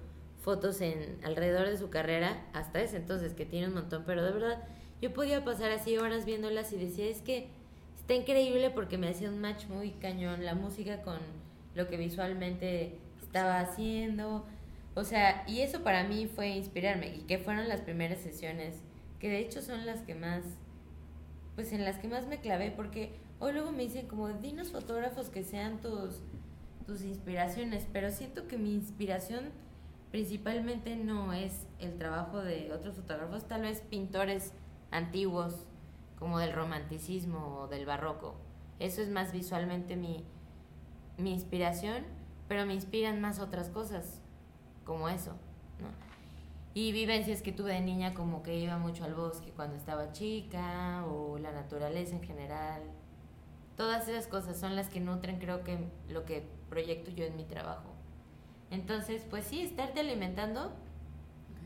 [0.41, 4.31] fotos en alrededor de su carrera hasta ese entonces que tiene un montón, pero de
[4.31, 4.63] verdad
[5.01, 7.49] yo podía pasar así horas viéndolas y decía, es que
[7.97, 11.17] está increíble porque me hacía un match muy cañón la música con
[11.77, 14.45] lo que visualmente estaba haciendo.
[14.95, 18.81] O sea, y eso para mí fue inspirarme y que fueron las primeras sesiones,
[19.19, 20.43] que de hecho son las que más
[21.55, 25.29] pues en las que más me clavé porque hoy luego me dicen como dinos fotógrafos
[25.29, 26.21] que sean tus
[26.85, 29.49] tus inspiraciones, pero siento que mi inspiración
[30.09, 34.53] principalmente no es el trabajo de otros fotógrafos, tal vez pintores
[34.89, 35.65] antiguos
[36.17, 38.35] como del romanticismo o del barroco.
[38.79, 40.23] Eso es más visualmente mi
[41.17, 42.03] mi inspiración,
[42.47, 44.21] pero me inspiran más otras cosas,
[44.85, 45.31] como eso,
[45.79, 45.87] ¿no?
[46.73, 51.05] Y vivencias que tuve de niña, como que iba mucho al bosque cuando estaba chica,
[51.07, 52.83] o la naturaleza en general.
[53.75, 57.45] Todas esas cosas son las que nutren, creo que, lo que proyecto yo en mi
[57.45, 57.97] trabajo.
[58.69, 60.71] Entonces, pues sí, estarte alimentando.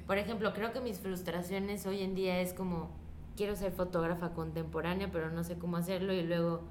[0.08, 2.90] Por ejemplo, creo que mis frustraciones hoy en día es como,
[3.36, 6.14] quiero ser fotógrafa contemporánea, pero no sé cómo hacerlo.
[6.14, 6.62] Y luego,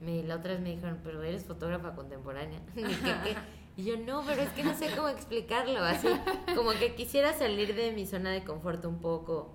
[0.00, 2.60] me, la otra vez me dijeron, pero eres fotógrafa contemporánea.
[2.74, 3.36] ¿Qué, qué?
[3.76, 5.82] Y yo, no, pero es que no sé cómo explicarlo.
[5.84, 6.08] Así,
[6.54, 9.52] como que quisiera salir de mi zona de confort un poco.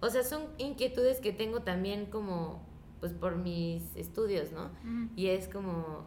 [0.00, 2.64] O sea, son inquietudes que tengo también como,
[3.00, 4.70] pues por mis estudios, ¿no?
[5.16, 6.06] Y es como,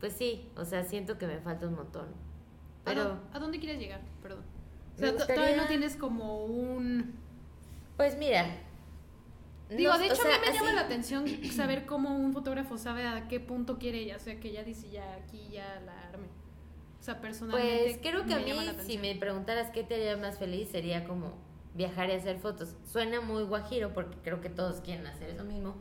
[0.00, 2.06] pues sí, o sea, siento que me falta un montón.
[2.06, 4.00] ¿A Pero, ¿A dónde quieres llegar?
[4.22, 4.42] Perdón.
[4.94, 7.14] O sea, gustaría- todavía no tienes como un...
[7.96, 8.46] pues mira.
[9.70, 12.16] Digo, no- de o hecho sea, a mí me llama así- la atención saber cómo
[12.16, 14.16] un fotógrafo sabe a qué punto quiere ella.
[14.16, 16.26] O sea, que ya dice, ya aquí ya la arme.
[17.00, 20.16] O sea, personalmente Pues creo que a mí, llama si me preguntaras qué te haría
[20.16, 21.34] más feliz, sería como
[21.74, 22.74] viajar y hacer fotos.
[22.90, 25.74] Suena muy guajiro porque creo que todos quieren hacer eso mismo,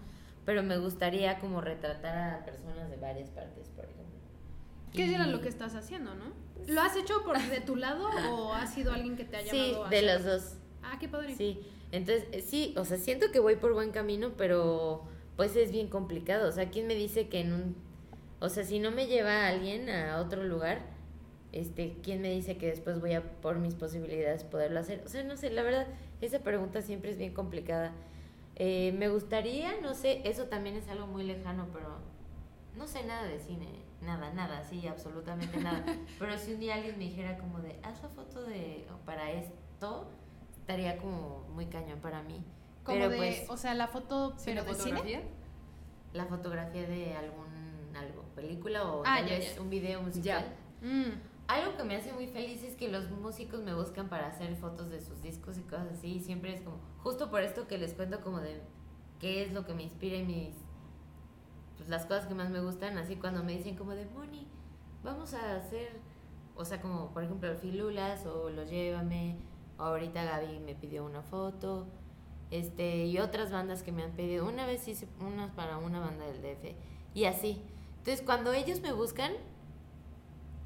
[0.45, 4.03] pero me gustaría como retratar a personas de varias partes, por ejemplo.
[4.91, 6.25] ¿Qué Y- era lo que estás haciendo, no?
[6.67, 9.71] ¿Lo has hecho por de tu lado o ha sido alguien que te ha Sí,
[9.71, 10.13] llamado a de hacerlo?
[10.29, 10.57] los dos.
[10.83, 11.35] Ah, qué padre.
[11.35, 11.59] Sí,
[11.93, 15.03] entonces eh, sí, o sea, siento que voy por buen camino, pero
[15.35, 16.49] pues es bien complicado.
[16.49, 17.75] O sea, ¿quién me dice que en un...
[18.39, 20.81] O sea, si no me lleva alguien a otro lugar,
[21.51, 25.03] este, ¿quién me dice que después voy a, por mis posibilidades, poderlo hacer?
[25.05, 25.85] O sea, no sé, la verdad,
[26.19, 27.93] esa pregunta siempre es bien complicada.
[28.55, 31.99] Eh, me gustaría, no sé, eso también es algo muy lejano, pero
[32.75, 33.67] no sé nada de cine,
[34.01, 35.85] nada, nada, sí, absolutamente nada.
[36.19, 40.09] Pero si un día alguien me dijera como de, haz la foto de, para esto,
[40.63, 42.41] estaría como muy cañón para mí.
[42.85, 45.01] Como pero de, pues, o sea, la foto, pero de cine.
[45.01, 45.21] ¿Cinefotografía?
[46.13, 49.61] la fotografía de algún, algo, película o Ah, tal ya, vez ya.
[49.61, 50.45] un video musical.
[50.81, 51.09] Mm.
[51.47, 54.89] Algo que me hace muy feliz es que los músicos me buscan para hacer fotos
[54.89, 56.13] de sus discos y cosas así.
[56.15, 58.61] Y siempre es como, justo por esto que les cuento como de
[59.19, 60.55] qué es lo que me inspira y mis,
[61.77, 62.97] pues las cosas que más me gustan.
[62.97, 64.47] Así cuando me dicen como de, Moni,
[65.03, 65.89] vamos a hacer,
[66.55, 69.35] o sea, como por ejemplo el Filulas o Los Llévame.
[69.77, 71.87] Ahorita Gaby me pidió una foto.
[72.51, 74.47] Este, y otras bandas que me han pedido.
[74.47, 76.75] Una vez hice unas para una banda del DF.
[77.15, 77.61] Y así.
[77.99, 79.31] Entonces cuando ellos me buscan,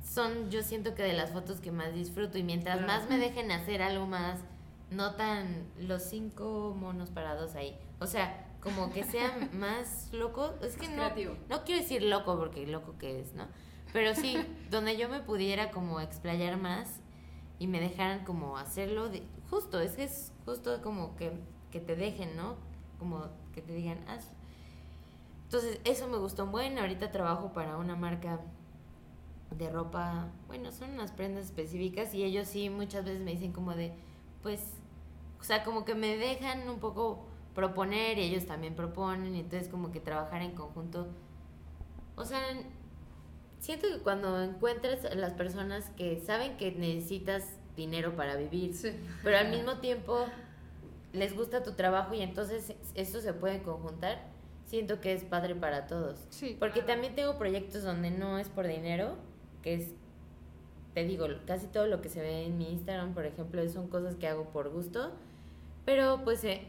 [0.04, 2.92] son yo siento que de las fotos que más disfruto y mientras Claro.
[2.92, 4.40] más me dejen hacer algo más
[4.90, 10.78] no tan los cinco monos parados ahí o sea como que sea más loco es
[10.78, 11.10] que no
[11.50, 13.46] no quiero decir loco porque loco que es no
[13.92, 14.38] pero sí
[14.72, 17.02] donde yo me pudiera como explayar más
[17.60, 19.10] y me dejaran como hacerlo
[19.50, 21.32] justo es que es justo como que,
[21.72, 22.56] que te dejen no
[23.00, 24.32] como que te digan haz
[25.46, 28.40] entonces eso me gustó un buen ahorita trabajo para una marca
[29.56, 33.74] de ropa, bueno, son unas prendas específicas y ellos sí muchas veces me dicen como
[33.74, 33.94] de,
[34.44, 34.74] pues,
[35.40, 39.70] o sea, como que me dejan un poco proponer y ellos también proponen y entonces
[39.70, 41.08] como que trabajar en conjunto.
[42.16, 42.40] O sea,
[43.60, 47.44] siento que cuando encuentras las personas que saben que necesitas
[47.76, 48.92] dinero para vivir, Sí.
[49.24, 50.26] pero al mismo tiempo
[51.14, 54.20] les gusta tu trabajo y entonces eso se puede conjuntar,
[54.66, 56.26] siento que es padre para todos.
[56.30, 56.88] Sí, Porque claro.
[56.88, 59.16] también tengo proyectos donde no es por dinero,
[59.64, 59.88] que es,
[60.94, 64.16] te digo, casi todo lo que se ve en mi Instagram, por ejemplo, son cosas
[64.16, 65.12] que hago por gusto,
[65.86, 66.62] pero pues eh,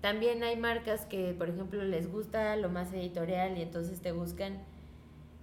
[0.00, 4.58] también hay marcas que, por ejemplo, les gusta lo más editorial y entonces te buscan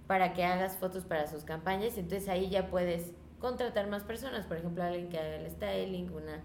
[0.09, 4.47] para que hagas fotos para sus campañas y entonces ahí ya puedes contratar más personas,
[4.47, 6.41] por ejemplo, alguien que haga el styling, una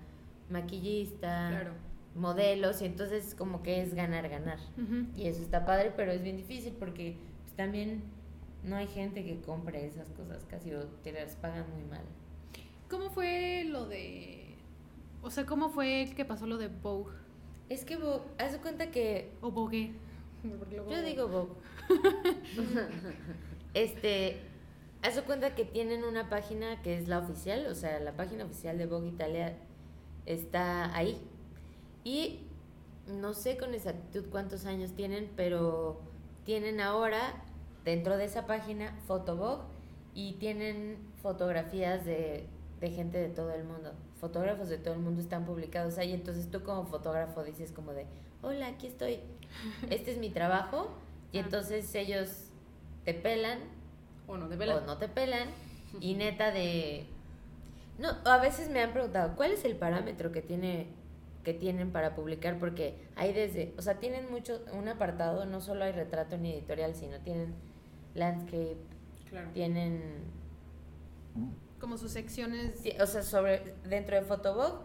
[0.51, 1.71] maquillista, Claro.
[2.15, 4.59] modelos y entonces como que es ganar, ganar.
[5.17, 8.03] Y eso está padre, pero es bien difícil porque pues, también
[8.65, 12.03] no hay gente que compre esas cosas casi o te las pagan muy mal.
[12.91, 14.57] ¿Cómo fue lo de...
[15.23, 17.15] O sea, ¿cómo fue que pasó lo de Vogue?
[17.71, 19.95] Es que Vogue, haz de cuenta que O Vogue.
[20.91, 21.55] Yo digo Vogue.
[23.75, 24.41] este,
[25.03, 28.79] haz cuenta que tienen una página que es la oficial, o sea, la página oficial
[28.79, 29.57] de Vogue Italia
[30.27, 31.21] está ahí.
[32.05, 32.41] Y
[33.07, 36.01] no sé con exactitud cuántos años tienen, pero
[36.45, 37.43] tienen ahora
[37.85, 39.61] dentro de esa página Photobog
[40.15, 42.47] y tienen fotografías de,
[42.81, 43.93] de gente de todo el mundo.
[44.21, 48.07] Fotógrafos de todo el mundo están publicados ahí, entonces tú como fotógrafo dices como de,
[48.43, 49.21] hola, aquí estoy,
[49.91, 50.91] este es mi trabajo,
[51.33, 52.44] y entonces ellos
[53.05, 53.59] te pelan
[54.27, 55.49] O no, o te pelan
[56.01, 57.07] y neta de
[57.99, 60.87] no a veces me han preguntado cuál es el parámetro que tiene
[61.45, 65.85] que tienen para publicar porque hay desde o sea tienen mucho un apartado no solo
[65.85, 67.55] hay retrato ni editorial sino tienen
[68.15, 68.79] landscape
[69.35, 69.51] Claro.
[69.53, 70.01] tienen,
[71.81, 72.81] Como sus secciones.
[73.01, 74.83] o sea, sobre dentro de Photobog,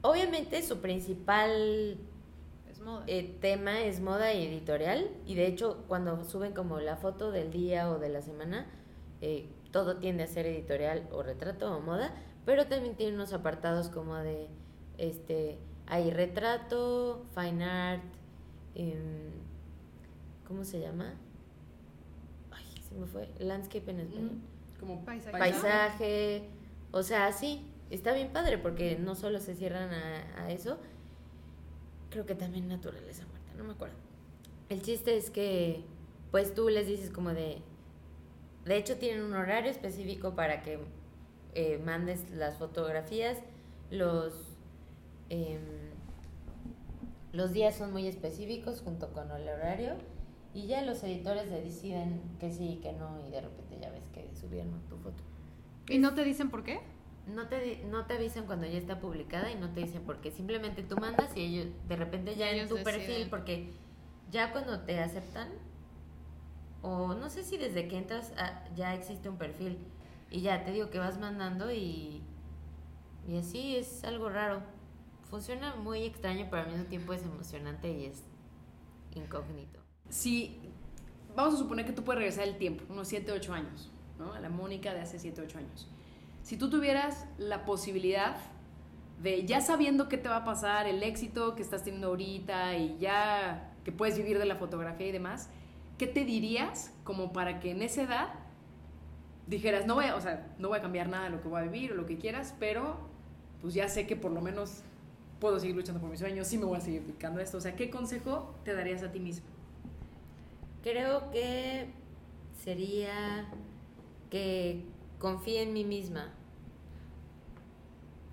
[0.00, 1.98] obviamente su principal
[2.84, 3.04] moda.
[3.06, 7.50] eh, tema es moda y editorial y de hecho cuando suben como la foto del
[7.50, 8.66] día o de la semana
[9.20, 12.14] eh, todo tiende a ser editorial o retrato o moda
[12.44, 14.48] pero también tiene unos apartados como de
[14.98, 18.02] este hay retrato fine art
[18.74, 19.30] em,
[20.46, 21.14] cómo se llama
[22.50, 24.30] ay se me fue landscape en español
[24.80, 25.38] Como Paisaje.
[25.38, 26.48] paisaje,
[26.90, 30.78] o sea, sí, está bien padre porque no solo se cierran a, a eso,
[32.12, 33.96] creo que también naturaleza muerta, no me acuerdo.
[34.68, 35.82] El chiste es que,
[36.30, 37.58] pues tú les dices como de,
[38.64, 40.78] de hecho tienen un horario específico para que
[41.54, 43.38] eh, mandes las fotografías,
[43.90, 44.32] los,
[45.30, 45.60] em,
[47.32, 49.94] los días son muy específicos junto con el horario.
[50.54, 54.04] Y ya los editores deciden que sí y que no y de repente ya ves
[54.12, 55.22] que subieron tu foto.
[55.88, 56.80] ¿Y no te dicen por qué?
[57.26, 60.30] No te, no te avisan cuando ya está publicada y no te dicen por qué.
[60.32, 62.98] Simplemente tú mandas y ellos de repente ya en tu deciden.
[62.98, 63.70] perfil, porque
[64.30, 65.48] ya cuando te aceptan,
[66.82, 69.78] o no sé si desde que entras ah, ya existe un perfil
[70.30, 72.22] y ya te digo que vas mandando y,
[73.28, 74.62] y así es algo raro.
[75.30, 78.24] Funciona muy extraño, pero al mismo tiempo es emocionante y es
[79.14, 79.80] incógnito.
[80.08, 80.60] Si,
[81.36, 84.32] vamos a suponer que tú puedes regresar el tiempo, unos 7, 8 años, ¿no?
[84.32, 85.88] A la Mónica de hace 7, 8 años.
[86.42, 88.36] Si tú tuvieras la posibilidad
[89.22, 92.98] de, ya sabiendo qué te va a pasar, el éxito que estás teniendo ahorita y
[92.98, 95.48] ya que puedes vivir de la fotografía y demás,
[95.98, 98.28] ¿qué te dirías como para que en esa edad
[99.46, 101.60] dijeras, no voy a, o sea, no voy a cambiar nada de lo que voy
[101.60, 102.96] a vivir o lo que quieras, pero
[103.60, 104.82] pues ya sé que por lo menos
[105.40, 107.58] puedo seguir luchando por mis sueños, sí me voy a seguir dedicando esto.
[107.58, 109.46] O sea, ¿qué consejo te darías a ti mismo?
[110.82, 111.92] Creo que
[112.64, 113.48] sería
[114.30, 114.84] que
[115.22, 116.32] confíe en mí misma.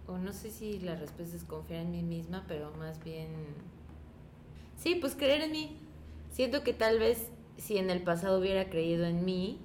[0.07, 3.29] O no sé si la respuesta es confiar en mí misma, pero más bien...
[4.75, 5.77] Sí, pues creer en mí.
[6.31, 9.59] Siento que tal vez si en el pasado hubiera creído en mí,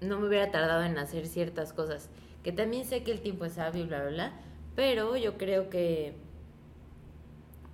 [0.00, 2.10] no me hubiera tardado en hacer ciertas cosas.
[2.42, 4.32] Que también sé que el tiempo es sabio bla, bla, bla.
[4.74, 6.16] Pero yo creo que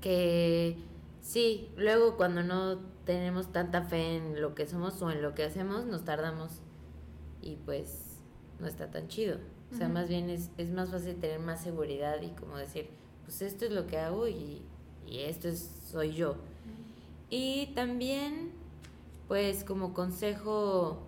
[0.02, 0.76] que
[1.22, 5.44] sí, luego cuando no tenemos tanta fe en lo que somos o en lo que
[5.44, 6.60] hacemos, nos tardamos
[7.40, 8.03] y pues
[8.64, 9.36] no está tan chido.
[9.72, 12.88] O sea, más bien es, es más fácil tener más seguridad y como decir,
[13.24, 14.62] pues esto es lo que hago y,
[15.06, 16.36] y esto es, soy yo.
[17.28, 18.52] Y también,
[19.28, 20.98] pues como consejo,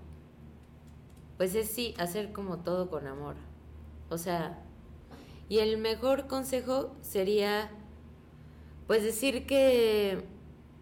[1.36, 3.36] pues es sí, hacer como todo con amor.
[4.10, 4.62] O sea,
[5.48, 7.70] y el mejor consejo sería,
[8.86, 10.24] pues decir que,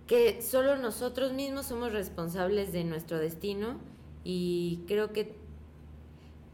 [0.06, 3.78] que solo nosotros mismos somos responsables de nuestro destino
[4.24, 5.43] y creo que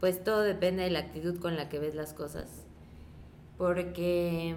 [0.00, 2.66] pues todo depende de la actitud con la que ves las cosas.
[3.58, 4.56] Porque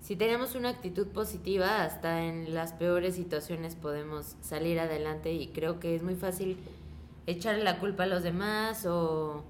[0.00, 5.78] si tenemos una actitud positiva, hasta en las peores situaciones podemos salir adelante y creo
[5.78, 6.56] que es muy fácil
[7.26, 9.44] echarle la culpa a los demás o,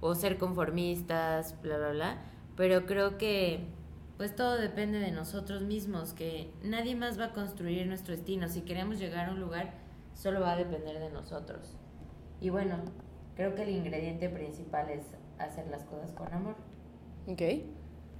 [0.00, 2.18] o ser conformistas, bla, bla, bla.
[2.56, 3.66] Pero creo que
[4.16, 8.48] pues todo depende de nosotros mismos, que nadie más va a construir nuestro destino.
[8.48, 9.74] Si queremos llegar a un lugar,
[10.14, 11.76] solo va a depender de nosotros.
[12.40, 12.76] Y bueno,
[13.36, 15.04] creo que el ingrediente principal es
[15.38, 16.54] hacer las cosas con amor.
[17.26, 17.42] Ok.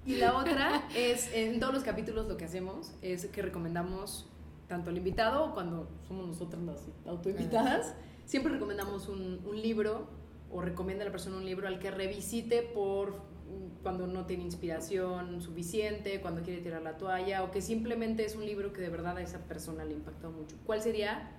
[0.06, 4.28] Y la otra es, en todos los capítulos lo que hacemos es que recomendamos
[4.68, 7.94] tanto al invitado o cuando somos nosotras las autoinvitadas,
[8.24, 10.08] siempre recomendamos un, un libro
[10.50, 13.34] o recomienda a la persona un libro al que revisite por
[13.82, 18.46] cuando no tiene inspiración suficiente, cuando quiere tirar la toalla o que simplemente es un
[18.46, 20.56] libro que de verdad a esa persona le impactó mucho.
[20.64, 21.30] ¿Cuál sería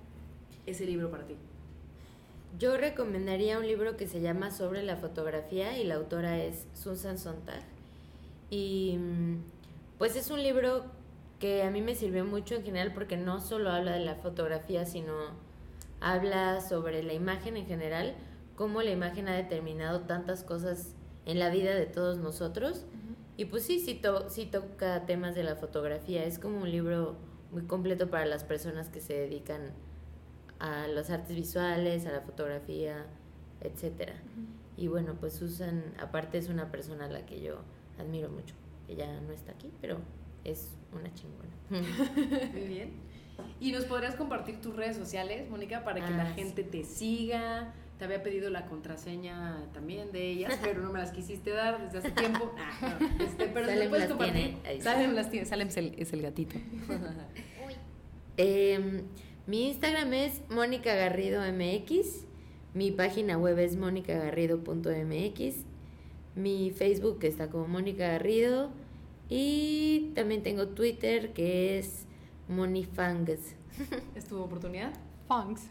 [0.64, 1.34] ese libro para ti?
[2.58, 7.18] Yo recomendaría un libro que se llama Sobre la fotografía y la autora es Susan
[7.18, 7.62] Sontag.
[8.50, 9.42] Y mm,
[9.98, 10.84] pues es un libro
[11.38, 14.86] que a mí me sirvió mucho en general porque no solo habla de la fotografía,
[14.86, 15.12] sino
[16.00, 18.14] habla sobre la imagen en general,
[18.54, 20.94] cómo la imagen ha determinado tantas cosas
[21.26, 22.84] en la vida de todos nosotros.
[23.36, 26.24] Y pues sí, sí, to- sí toca temas de la fotografía.
[26.24, 27.16] Es como un libro
[27.52, 29.72] muy completo para las personas que se dedican
[30.58, 33.06] a las artes visuales, a la fotografía,
[33.60, 34.14] etcétera.
[34.76, 37.58] Y bueno, pues Susan, aparte es una persona a la que yo
[37.98, 38.54] admiro mucho.
[38.88, 39.98] Ella no está aquí, pero
[40.44, 41.50] es una chingona.
[42.52, 42.90] Muy bien.
[43.60, 46.40] ¿Y nos podrías compartir tus redes sociales, Mónica, para que Ah, la sí.
[46.40, 47.74] gente te siga?
[47.98, 51.98] Te había pedido la contraseña también de ellas, pero no me las quisiste dar desde
[51.98, 52.54] hace tiempo.
[52.58, 54.56] Ah, no, este, pero Salem ¿nos puedes las compartir?
[54.62, 54.82] tiene.
[54.82, 55.46] Salem las tiene.
[55.46, 56.56] Salem es el, es el gatito.
[58.36, 59.02] Em,
[59.46, 62.24] mi Instagram es Mónica Garrido MX.
[62.74, 65.54] Mi página web es monicagarrido.mx.
[66.34, 68.70] Mi Facebook está como Mónica Garrido.
[69.28, 72.06] Y también tengo Twitter que es
[72.48, 73.54] Monifangs.
[74.14, 74.92] ¿Es tu oportunidad?
[75.28, 75.62] Funks.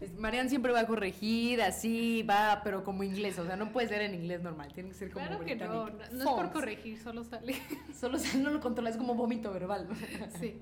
[0.00, 3.88] Es- Marian siempre va a corregir, así va, pero como inglés, o sea, no puede
[3.88, 6.52] ser en inglés normal, tiene que ser como Claro que no, no, no es por
[6.52, 7.54] corregir, solo sale.
[7.98, 9.88] Solo sea, no lo controla, es como vómito verbal.
[10.38, 10.60] Sí.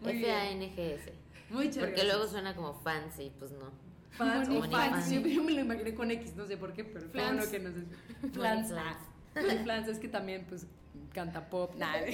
[0.00, 0.30] Muy bien.
[0.30, 1.12] F-A-N-G-S.
[1.54, 2.06] Muchas Porque gracias.
[2.06, 3.70] luego suena como fancy, pues no.
[4.10, 5.04] Fans fans.
[5.06, 7.50] Siempre yo me lo imaginé con X, no sé por qué, pero Flans.
[7.50, 8.28] bueno que.
[8.30, 8.68] Flans.
[8.68, 8.98] Flans.
[9.34, 10.66] Moni Flans es que también, pues,
[11.12, 12.00] canta pop, nada.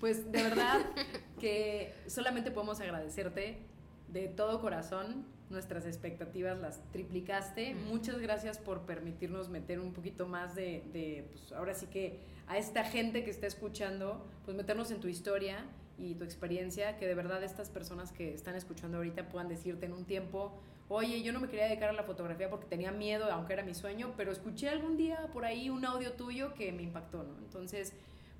[0.00, 0.80] Pues de verdad
[1.40, 3.58] que solamente podemos agradecerte
[4.08, 5.24] de todo corazón.
[5.48, 7.74] Nuestras expectativas las triplicaste.
[7.74, 12.58] Muchas gracias por permitirnos meter un poquito más de, de, pues ahora sí que a
[12.58, 15.64] esta gente que está escuchando, pues meternos en tu historia
[15.98, 19.92] y tu experiencia, que de verdad estas personas que están escuchando ahorita puedan decirte en
[19.92, 20.52] un tiempo,
[20.88, 23.74] oye, yo no me quería dedicar a la fotografía porque tenía miedo, aunque era mi
[23.74, 27.38] sueño, pero escuché algún día por ahí un audio tuyo que me impactó, ¿no?
[27.38, 27.92] Entonces,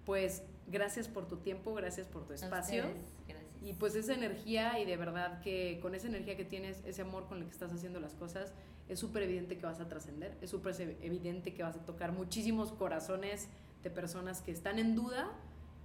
[0.04, 2.84] pues gracias por tu tiempo, gracias por tu espacio.
[2.84, 3.44] Gracias.
[3.62, 7.26] Y pues esa energía y de verdad que con esa energía que tienes, ese amor
[7.26, 8.52] con el que estás haciendo las cosas,
[8.90, 12.72] es súper evidente que vas a trascender, es súper evidente que vas a tocar muchísimos
[12.72, 13.48] corazones
[13.82, 15.30] de personas que están en duda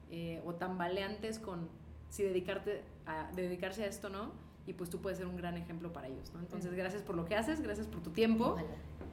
[0.09, 1.69] eh, o tambaleantes con
[2.09, 4.31] si dedicarte a, dedicarse a esto o no,
[4.65, 6.39] y pues tú puedes ser un gran ejemplo para ellos, ¿no?
[6.39, 8.51] Entonces, gracias por lo que haces, gracias por tu tiempo.
[8.51, 8.67] Ojalá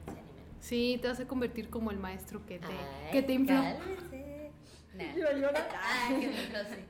[0.05, 0.45] se animen.
[0.59, 3.55] Sí, te vas a convertir como el maestro que te, Ay, que te infló.
[4.97, 6.85] Ay, que me infló, sí.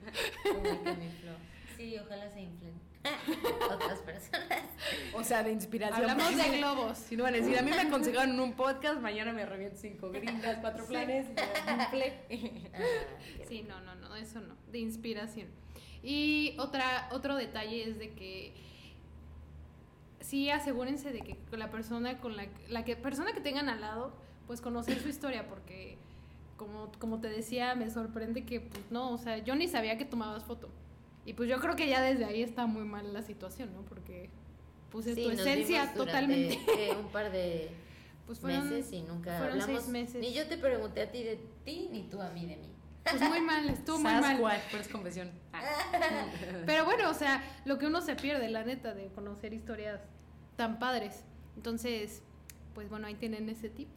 [0.45, 1.31] El que me infló.
[1.75, 2.73] Sí, ojalá se inflen.
[3.71, 4.63] Otras personas.
[5.13, 6.09] O sea, de inspiración.
[6.09, 6.97] Hablamos de globos.
[6.97, 10.09] Si no van a decir, a mí me aconsejaron un podcast, mañana me reviento cinco
[10.11, 11.33] gringas, cuatro planes, y.
[12.73, 12.81] Ah,
[13.47, 15.47] Sí, no, no, no, eso no, de inspiración.
[16.03, 18.53] Y otra, otro detalle es de que
[20.19, 24.13] sí asegúrense de que la persona con la, la que persona que tengan al lado,
[24.45, 25.97] pues conocer su historia, porque
[26.57, 30.05] como, como te decía, me sorprende que pues no, o sea, yo ni sabía que
[30.05, 30.69] tomabas foto.
[31.27, 33.81] Y pues yo creo que ya desde ahí está muy mal la situación, ¿no?
[33.81, 34.29] Porque
[34.89, 36.57] pues es sí, tu nos esencia totalmente.
[36.77, 37.69] eh, un par de
[38.25, 39.83] Pues fueron, meses y nunca fueron hablamos.
[39.83, 40.21] seis meses.
[40.21, 42.73] Ni yo te pregunté a ti de ti, ni tú a mí de mí.
[43.03, 44.23] Pues muy mal, estuvo muy mal.
[44.23, 45.31] Sasquatch, pero es confesión.
[45.53, 45.61] Ah.
[46.65, 50.01] Pero bueno, o sea, lo que uno se pierde, la neta, de conocer historias
[50.57, 51.23] tan padres.
[51.55, 52.21] Entonces,
[52.73, 53.87] pues bueno, ahí tienen ese tip.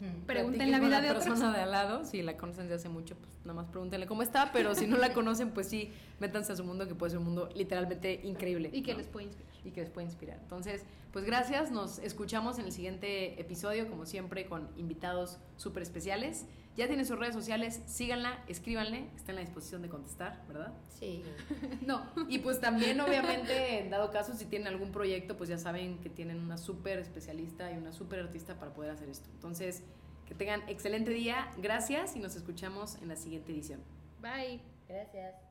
[0.00, 0.26] Hmm.
[0.26, 1.26] Pregunten la vida de otros.
[1.26, 4.22] persona de al lado, si la conocen desde hace mucho, pues nada más pregúntenle cómo
[4.22, 7.18] está, pero si no la conocen, pues sí, métanse a su mundo, que puede ser
[7.18, 8.70] un mundo literalmente increíble.
[8.72, 8.98] Y que ¿no?
[8.98, 9.52] les puede inspirar.
[9.64, 10.38] y que les puede inspirar.
[10.40, 16.46] Entonces, pues gracias, nos escuchamos en el siguiente episodio, como siempre, con invitados súper especiales.
[16.78, 20.72] Ya tienen sus redes sociales, síganla, escríbanle, está en la disposición de contestar, ¿verdad?
[20.88, 21.24] Sí.
[21.84, 22.06] No.
[22.28, 26.08] Y pues también, obviamente, en dado caso, si tienen algún proyecto, pues ya saben que
[26.08, 29.28] tienen una súper especialista y una súper artista para poder hacer esto.
[29.34, 29.82] Entonces,
[30.24, 33.80] que tengan excelente día, gracias y nos escuchamos en la siguiente edición.
[34.20, 34.60] Bye.
[34.88, 35.47] Gracias.